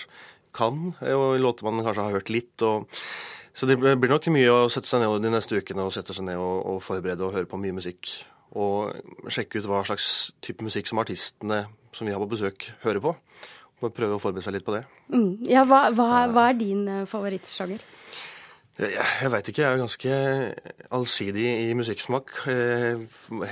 kan, 0.52 0.90
og 1.00 1.40
låter 1.40 1.64
man 1.64 1.80
kanskje 1.80 2.04
har 2.04 2.18
hørt 2.18 2.32
litt. 2.32 2.54
Og, 2.66 2.84
så 3.56 3.68
det 3.68 3.78
blir 3.80 4.12
nok 4.12 4.28
mye 4.32 4.52
å 4.52 4.68
sette 4.72 4.88
seg 4.88 5.00
ned 5.00 5.24
de 5.24 5.32
neste 5.32 5.56
ukene 5.56 5.86
og 5.86 5.94
sette 5.96 6.16
seg 6.16 6.28
ned 6.28 6.40
og, 6.40 6.58
og 6.74 6.84
forberede 6.84 7.24
og 7.24 7.34
høre 7.36 7.48
på 7.48 7.60
mye 7.60 7.76
musikk. 7.80 8.12
Og 8.52 8.92
sjekke 9.32 9.62
ut 9.62 9.68
hva 9.70 9.80
slags 9.88 10.32
type 10.44 10.64
musikk 10.64 10.90
som 10.90 11.00
artistene 11.00 11.64
som 11.96 12.08
vi 12.08 12.12
har 12.12 12.20
på 12.20 12.28
besøk, 12.28 12.68
hører 12.84 13.00
på. 13.04 13.16
Og 13.82 13.90
prøve 13.96 14.16
å 14.16 14.22
forberede 14.22 14.44
seg 14.44 14.56
litt 14.56 14.66
på 14.66 14.76
det. 14.76 14.84
Mm. 15.12 15.42
Ja, 15.48 15.64
hva, 15.68 15.86
hva, 15.96 16.26
hva 16.30 16.46
er 16.52 16.58
din 16.60 16.84
eh, 16.88 17.06
favorittsjanger? 17.10 17.82
Jeg, 18.80 19.28
veit 19.28 19.48
ikke. 19.50 19.60
Jeg 19.60 19.68
er 19.68 19.80
ganske 19.82 20.12
allsidig 20.96 21.44
i 21.68 21.72
musikksmak. 21.76 22.30
Eh, 22.48 23.02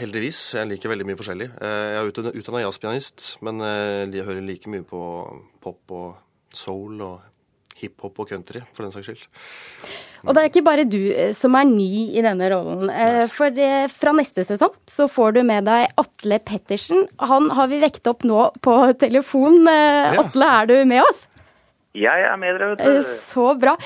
heldigvis. 0.01 0.39
Jeg 0.57 0.71
liker 0.71 0.93
veldig 0.93 1.07
mye 1.11 1.19
forskjellig. 1.19 1.49
Eh, 1.61 1.89
jeg 1.93 1.99
er 2.01 2.39
utdanna 2.41 2.63
jazzpianist, 2.65 3.27
men 3.45 3.61
eh, 3.61 4.07
jeg 4.17 4.25
hører 4.25 4.47
like 4.47 4.73
mye 4.73 4.87
på 4.89 5.03
pop 5.61 5.93
og 5.93 6.55
soul 6.57 7.03
og 7.05 7.27
hiphop 7.81 8.19
og 8.21 8.33
country, 8.33 8.63
for 8.77 8.85
den 8.85 8.93
saks 8.93 9.11
skyld. 9.11 9.29
Og 10.25 10.35
det 10.37 10.41
er 10.41 10.49
ikke 10.51 10.65
bare 10.65 10.89
du 10.89 10.99
som 11.37 11.55
er 11.57 11.69
ny 11.69 12.11
i 12.17 12.25
denne 12.25 12.49
rollen. 12.53 12.91
For 13.33 13.57
fra 13.93 14.13
neste 14.17 14.45
sesong 14.45 14.75
så 14.89 15.07
får 15.09 15.39
du 15.39 15.41
med 15.49 15.65
deg 15.69 15.95
Atle 16.01 16.41
Pettersen. 16.45 17.07
Han 17.25 17.49
har 17.57 17.71
vi 17.73 17.81
vekt 17.81 18.09
opp 18.11 18.27
nå 18.29 18.51
på 18.65 18.77
telefon. 19.01 19.63
Atle, 19.69 20.51
er 20.61 20.69
du 20.69 20.77
med 20.93 21.07
oss? 21.07 21.25
Jeg 21.97 22.27
er 22.27 22.37
med 22.41 22.57
dere, 22.59 22.75
vet 22.75 22.85
du. 22.85 23.15
Så 23.31 23.49
bra. 23.61 23.79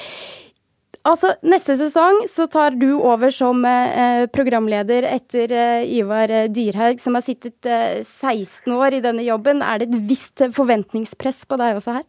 Altså, 1.05 1.35
Neste 1.45 1.75
sesong 1.77 2.23
så 2.33 2.47
tar 2.49 2.79
du 2.81 2.95
over 2.97 3.33
som 3.35 3.61
eh, 3.69 4.25
programleder 4.33 5.05
etter 5.05 5.53
eh, 5.53 5.91
Ivar 5.99 6.33
Dyrhaug, 6.49 7.01
som 7.03 7.19
har 7.19 7.25
sittet 7.27 7.69
eh, 7.69 8.01
16 8.01 8.73
år 8.73 8.97
i 8.97 9.03
denne 9.05 9.27
jobben. 9.27 9.61
Er 9.61 9.83
det 9.83 9.91
et 9.91 10.07
visst 10.09 10.47
forventningspress 10.57 11.43
på 11.51 11.61
deg 11.61 11.77
også 11.77 11.99
her? 11.99 12.07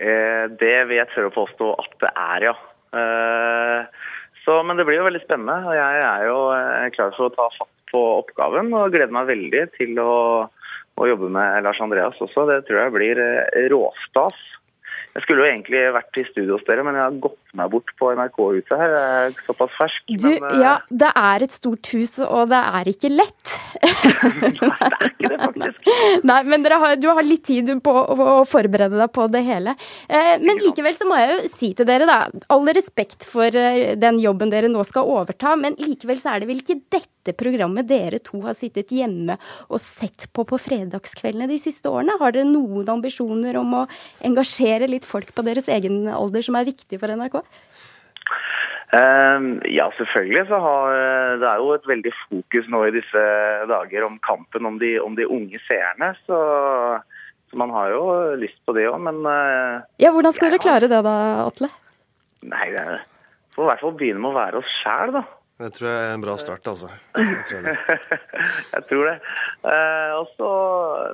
Eh, 0.00 0.44
det 0.60 0.76
vil 0.90 0.98
jeg 1.00 1.08
tørre 1.14 1.32
å 1.32 1.36
påstå 1.38 1.70
at 1.80 1.96
det 2.04 2.12
er, 2.12 2.46
ja. 2.50 2.54
Eh, 3.00 4.06
så, 4.44 4.60
men 4.68 4.76
det 4.76 4.84
blir 4.88 5.00
jo 5.00 5.08
veldig 5.08 5.24
spennende. 5.24 5.56
og 5.68 5.80
Jeg 5.80 6.04
er 6.10 6.28
jo 6.28 6.38
eh, 6.58 6.86
klar 6.98 7.16
for 7.16 7.30
å 7.30 7.34
ta 7.34 7.48
fatt 7.56 7.74
på 7.90 8.04
oppgaven 8.20 8.68
og 8.76 8.92
gleder 8.92 9.16
meg 9.16 9.32
veldig 9.32 9.66
til 9.80 9.96
å, 10.00 10.14
å 11.00 11.08
jobbe 11.08 11.32
med 11.32 11.64
Lars 11.64 11.80
Andreas 11.80 12.20
også. 12.20 12.44
Det 12.52 12.62
tror 12.68 12.84
jeg 12.84 12.96
blir 13.00 13.24
råstas. 13.72 14.36
Jeg 15.10 15.24
skulle 15.24 15.42
jo 15.42 15.50
egentlig 15.50 15.80
vært 15.96 16.18
i 16.20 16.24
studio 16.28 16.54
hos 16.54 16.66
dere, 16.68 16.84
men 16.86 16.94
jeg 16.94 17.02
har 17.02 17.16
gått 17.24 17.54
meg 17.58 17.70
bort 17.72 17.90
på 17.98 18.12
NRK-huset 18.14 18.74
her. 18.78 18.92
Jeg 18.94 19.30
er 19.30 19.40
såpass 19.48 19.72
fersk. 19.74 20.04
Du, 20.12 20.28
men, 20.28 20.44
eh, 20.52 20.60
ja, 20.62 20.74
det 21.02 21.10
er 21.18 21.44
et 21.46 21.54
stort 21.54 21.90
hus, 21.96 22.12
og 22.22 22.52
det 22.52 22.60
er 22.78 22.90
ikke 22.92 23.10
lett. 23.10 23.54
Nei, 26.30 26.38
men 26.46 26.62
dere 26.64 26.78
har, 26.82 26.96
du 27.00 27.08
har 27.10 27.26
litt 27.26 27.44
tid 27.48 27.72
på 27.84 27.92
å 27.92 28.44
forberede 28.48 28.98
deg 29.00 29.10
på 29.14 29.26
det 29.32 29.42
hele. 29.46 29.74
Eh, 30.08 30.36
men 30.42 30.62
likevel 30.62 30.94
så 30.96 31.08
må 31.08 31.18
jeg 31.18 31.32
jo 31.32 31.52
si 31.56 31.72
til 31.76 31.88
dere, 31.88 32.06
da, 32.08 32.20
all 32.52 32.70
respekt 32.70 33.26
for 33.28 33.50
eh, 33.56 33.96
den 33.98 34.20
jobben 34.22 34.52
dere 34.52 34.70
nå 34.70 34.84
skal 34.86 35.10
overta, 35.10 35.56
men 35.58 35.78
likevel 35.80 36.20
så 36.20 36.34
er 36.34 36.42
det 36.44 36.50
vel 36.50 36.62
ikke 36.62 36.80
dette 36.92 37.34
programmet 37.36 37.88
dere 37.88 38.18
to 38.24 38.40
har 38.46 38.56
sittet 38.56 38.94
hjemme 38.94 39.36
og 39.68 39.82
sett 39.82 40.30
på 40.32 40.46
på 40.48 40.58
fredagskveldene 40.60 41.50
de 41.50 41.58
siste 41.60 41.90
årene? 41.90 42.16
Har 42.20 42.32
dere 42.34 42.48
noen 42.48 42.88
ambisjoner 42.94 43.58
om 43.60 43.82
å 43.82 43.86
engasjere 44.24 44.88
litt 44.88 44.99
folk 45.08 45.32
på 45.36 45.44
deres 45.46 45.68
egen 45.72 46.04
alder 46.10 46.44
som 46.46 46.58
er 46.58 46.68
viktig 46.68 47.00
for 47.00 47.12
NRK? 47.12 47.40
Eh, 48.90 49.48
ja, 49.70 49.86
selvfølgelig. 49.96 50.46
så 50.48 50.58
har 50.64 50.94
Det 51.40 51.48
er 51.48 51.62
jo 51.62 51.72
et 51.74 51.88
veldig 51.88 52.12
fokus 52.24 52.68
nå 52.68 52.84
i 52.86 52.94
disse 52.98 53.24
dager 53.70 54.06
om 54.06 54.18
kampen 54.18 54.66
om 54.66 54.78
de, 54.78 54.98
om 55.00 55.14
de 55.16 55.28
unge 55.28 55.60
seerne. 55.68 56.12
Så, 56.26 56.38
så, 57.50 57.56
man 57.56 57.70
har 57.70 57.90
jo 57.94 58.04
lyst 58.40 58.58
på 58.66 58.74
det 58.76 58.88
òg, 58.90 58.98
men 59.00 59.22
eh, 59.26 59.82
Ja, 60.02 60.10
Hvordan 60.10 60.34
skal 60.34 60.50
dere 60.50 60.62
klare 60.62 60.90
det 60.90 61.04
da, 61.06 61.18
Atle? 61.46 61.70
Nei, 62.42 62.70
det 62.72 62.80
er, 62.80 63.04
får 63.54 63.66
i 63.66 63.70
hvert 63.70 63.84
fall 63.84 64.00
begynne 64.00 64.24
med 64.24 64.32
å 64.32 64.40
være 64.40 64.62
oss 64.62 64.80
sjæl, 64.80 65.14
da. 65.20 65.26
Det 65.60 65.74
tror 65.76 65.90
jeg 65.90 66.04
er 66.06 66.14
en 66.14 66.22
bra 66.24 66.34
start, 66.40 66.68
altså. 66.70 66.88
Jeg 67.18 67.42
tror 67.50 67.66
det. 67.66 67.74
jeg 68.74 68.84
tror 68.88 69.02
det. 69.10 69.16
Eh, 69.68 70.12
og 70.16 70.30
så 70.38 70.52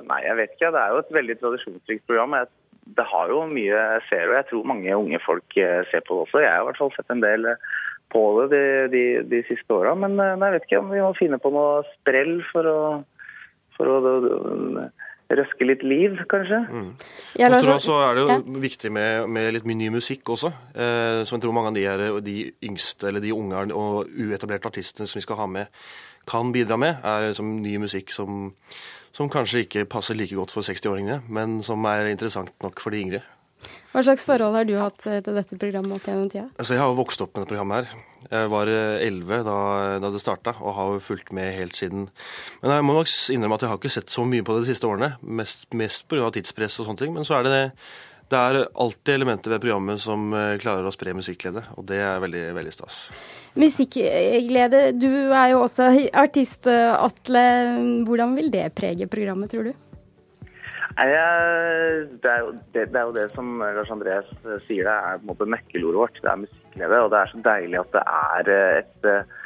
Nei, 0.07 0.21
jeg 0.23 0.37
vet 0.39 0.53
ikke. 0.55 0.69
Det 0.71 0.79
er 0.79 0.93
jo 0.93 1.01
et 1.01 1.11
veldig 1.17 1.35
tradisjonsrikt 1.41 2.05
program. 2.07 2.37
Jeg, 2.39 2.76
det 2.97 3.05
har 3.11 3.29
jo 3.31 3.43
mye 3.49 3.81
seere, 4.09 4.29
og 4.31 4.37
jeg 4.39 4.47
tror 4.51 4.69
mange 4.73 4.95
unge 4.97 5.19
folk 5.25 5.57
eh, 5.61 5.83
ser 5.91 6.03
på 6.05 6.17
det 6.17 6.23
også. 6.27 6.43
Jeg 6.43 6.51
har 6.53 6.63
i 6.63 6.69
hvert 6.69 6.81
fall 6.81 6.93
sett 6.95 7.13
en 7.13 7.23
del 7.23 7.45
eh, 7.53 7.67
på 8.13 8.23
det 8.39 8.49
de, 8.51 8.63
de, 8.93 9.03
de 9.31 9.43
siste 9.49 9.73
åra. 9.73 9.95
Men 9.99 10.17
eh, 10.19 10.35
jeg 10.35 10.55
vet 10.55 10.67
ikke 10.67 10.81
om 10.83 10.93
vi 10.93 11.03
må 11.03 11.11
finne 11.17 11.39
på 11.43 11.51
noe 11.53 11.83
sprell 11.95 12.39
for 12.51 12.71
å, 12.71 12.79
for 13.77 13.93
å, 13.93 14.15
røske 15.27 15.65
litt 15.67 15.81
liv, 15.83 16.13
kanskje. 16.31 16.61
Mm. 16.71 16.91
Jeg 17.35 17.51
tror 17.51 17.65
Lars- 17.67 17.83
så 17.83 17.91
så 17.91 17.95
er 18.05 18.13
det 18.15 18.21
jo 18.21 18.27
Ja. 18.31 18.59
viktig 18.63 18.91
med, 18.95 19.29
med 19.29 19.53
litt 19.53 19.65
ny 19.65 19.89
musikk 19.91 20.29
også. 20.29 20.53
Eh, 20.75 21.23
som 21.27 21.35
jeg 21.35 21.43
tror 21.43 21.55
mange 21.55 21.67
av 21.67 21.75
de, 21.75 21.83
er, 21.85 22.21
de 22.23 22.37
yngste 22.63 23.09
eller 23.09 23.19
de 23.19 23.33
unge 23.35 23.73
og 23.75 24.07
uetablerte 24.07 24.71
artistene 24.71 25.07
som 25.07 25.19
vi 25.19 25.25
skal 25.27 25.35
ha 25.41 25.47
med, 25.47 25.67
kan 26.27 26.53
bidra 26.55 26.77
med. 26.79 27.03
Er 27.03 27.33
som 27.35 27.61
ny 27.61 27.77
musikk 27.77 28.11
som, 28.11 28.53
som 29.17 29.31
kanskje 29.33 29.65
ikke 29.65 29.87
passer 29.89 30.17
like 30.17 30.35
godt 30.37 30.53
for 30.53 30.65
60-åringene, 30.65 31.23
men 31.33 31.59
som 31.65 31.85
er 31.89 32.11
interessant 32.11 32.53
nok 32.63 32.83
for 32.83 32.93
de 32.93 33.01
yngre. 33.01 33.23
Hva 33.89 34.03
slags 34.05 34.27
forhold 34.27 34.53
har 34.53 34.67
du 34.69 34.75
hatt 34.77 35.05
eh, 35.09 35.23
til 35.25 35.37
dette 35.39 35.57
programmet 35.57 35.95
opp 35.95 36.05
gjennom 36.05 36.27
tida? 36.29 36.43
Altså, 36.59 36.75
jeg 36.75 36.83
har 36.83 36.91
jo 36.91 36.99
vokst 36.99 37.23
opp 37.23 37.31
med 37.33 37.41
dette 37.41 37.55
programmet 37.55 37.87
her. 37.87 38.03
Jeg 38.27 38.51
var 38.51 38.69
elleve 38.69 39.39
da, 39.47 39.55
da 40.03 40.11
det 40.13 40.21
starta, 40.21 40.53
og 40.61 40.75
har 40.77 40.91
jo 40.93 41.01
fulgt 41.07 41.31
med 41.33 41.55
helt 41.55 41.79
siden. 41.79 42.05
Men 42.61 42.75
jeg 42.75 42.85
må 42.85 42.97
nok 42.97 43.09
innrømme 43.33 43.57
at 43.57 43.65
jeg 43.65 43.71
har 43.71 43.81
ikke 43.81 43.93
sett 43.95 44.13
så 44.13 44.27
mye 44.27 44.45
på 44.45 44.53
det 44.53 44.67
de 44.67 44.69
siste 44.75 44.89
årene. 44.89 45.15
Mest, 45.23 45.65
mest 45.73 46.05
pga. 46.11 46.29
tidspress 46.35 46.77
og 46.83 46.91
sånne 46.91 47.01
ting. 47.01 47.15
Men 47.17 47.25
så 47.25 47.39
er 47.39 47.47
det 47.47 47.55
det. 47.55 47.65
Det 48.27 48.35
er 48.35 48.65
alltid 48.75 49.13
elementer 49.13 49.53
ved 49.53 49.61
programmet 49.63 50.01
som 50.03 50.33
eh, 50.35 50.57
klarer 50.59 50.83
å 50.83 50.91
spre 50.91 51.13
musikkglede, 51.15 51.63
og 51.79 51.85
det 51.87 52.01
er 52.03 52.19
veldig, 52.19 52.43
veldig 52.57 52.73
stas. 52.75 52.97
Musikkglede, 53.55 54.81
du 54.99 55.11
er 55.31 55.53
jo 55.53 55.61
også 55.63 55.87
artist, 56.11 56.67
eh, 56.67 56.91
Atle. 56.91 57.43
Hvordan 58.07 58.35
vil 58.35 58.51
det 58.51 58.65
prege 58.75 59.07
programmet, 59.07 59.53
tror 59.53 59.69
du? 59.69 59.71
Nei, 60.97 61.07
det, 61.07 62.27
er 62.33 62.43
jo, 62.43 62.51
det, 62.75 62.87
det 62.91 62.99
er 62.99 63.07
jo 63.07 63.15
det 63.15 63.27
som 63.31 63.63
Lars 63.63 63.95
Andreas 63.95 64.29
eh, 64.43 64.59
sier, 64.67 64.83
det 64.83 64.97
er 64.97 65.21
på 65.21 65.23
en 65.23 65.31
måte 65.31 65.51
nøkkelordet 65.55 66.01
vårt. 66.03 66.19
Det 66.19 66.31
er 66.33 66.43
musikkglede, 66.43 67.01
og 67.05 67.13
det 67.13 67.21
er 67.21 67.31
så 67.31 67.43
deilig 67.47 67.83
at 67.85 67.95
det 67.95 68.05
er 68.17 68.53
et, 68.57 69.11
et 69.13 69.36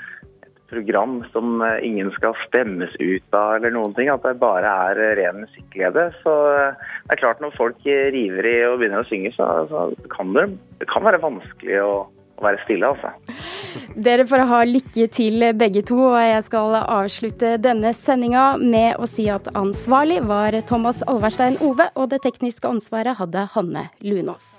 program 0.71 1.19
som 1.31 1.61
eh, 1.61 1.83
ingen 1.87 2.11
skal 2.15 2.37
stemmes 2.47 2.95
ut 2.99 3.35
av 3.37 3.57
eller 3.57 3.73
noen 3.75 3.93
ting. 3.97 4.09
At 4.11 4.23
det 4.25 4.39
bare 4.41 4.71
er 4.89 5.01
eh, 5.01 5.13
ren 5.19 5.43
musikkglede. 5.43 6.07
Så 6.23 6.33
eh, 6.53 6.79
det 7.05 7.17
er 7.17 7.21
klart 7.21 7.43
når 7.43 7.53
folk 7.57 7.85
river 7.85 8.47
i 8.47 8.55
og 8.69 8.79
begynner 8.81 9.03
å 9.03 9.09
synge, 9.09 9.33
så, 9.35 9.51
så 9.71 9.85
kan 10.13 10.33
det, 10.37 10.47
det 10.81 10.89
kan 10.91 11.05
være 11.05 11.21
vanskelig 11.23 11.79
å, 11.83 11.93
å 12.07 12.45
være 12.45 12.63
stille, 12.65 12.93
altså. 12.93 13.13
Dere 14.07 14.25
får 14.27 14.45
ha 14.49 14.63
lykke 14.67 15.07
til 15.13 15.47
begge 15.59 15.85
to, 15.87 15.99
og 16.09 16.19
jeg 16.19 16.43
skal 16.47 16.75
avslutte 16.81 17.55
denne 17.61 17.93
sendinga 17.95 18.45
med 18.61 18.99
å 18.99 19.07
si 19.09 19.29
at 19.31 19.47
ansvarlig 19.57 20.21
var 20.27 20.57
Thomas 20.67 21.03
Alverstein 21.07 21.59
Ove, 21.63 21.91
og 21.95 22.11
det 22.11 22.23
tekniske 22.25 22.67
ansvaret 22.67 23.19
hadde 23.21 23.47
Hanne 23.55 23.87
Lunås. 24.03 24.51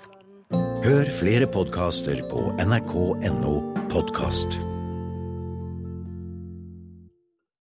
Hør 0.83 1.07
flere 1.15 1.47
podkaster 1.49 2.19
på 2.29 2.49
nrk.no 2.59 3.55
podkast. 3.93 4.59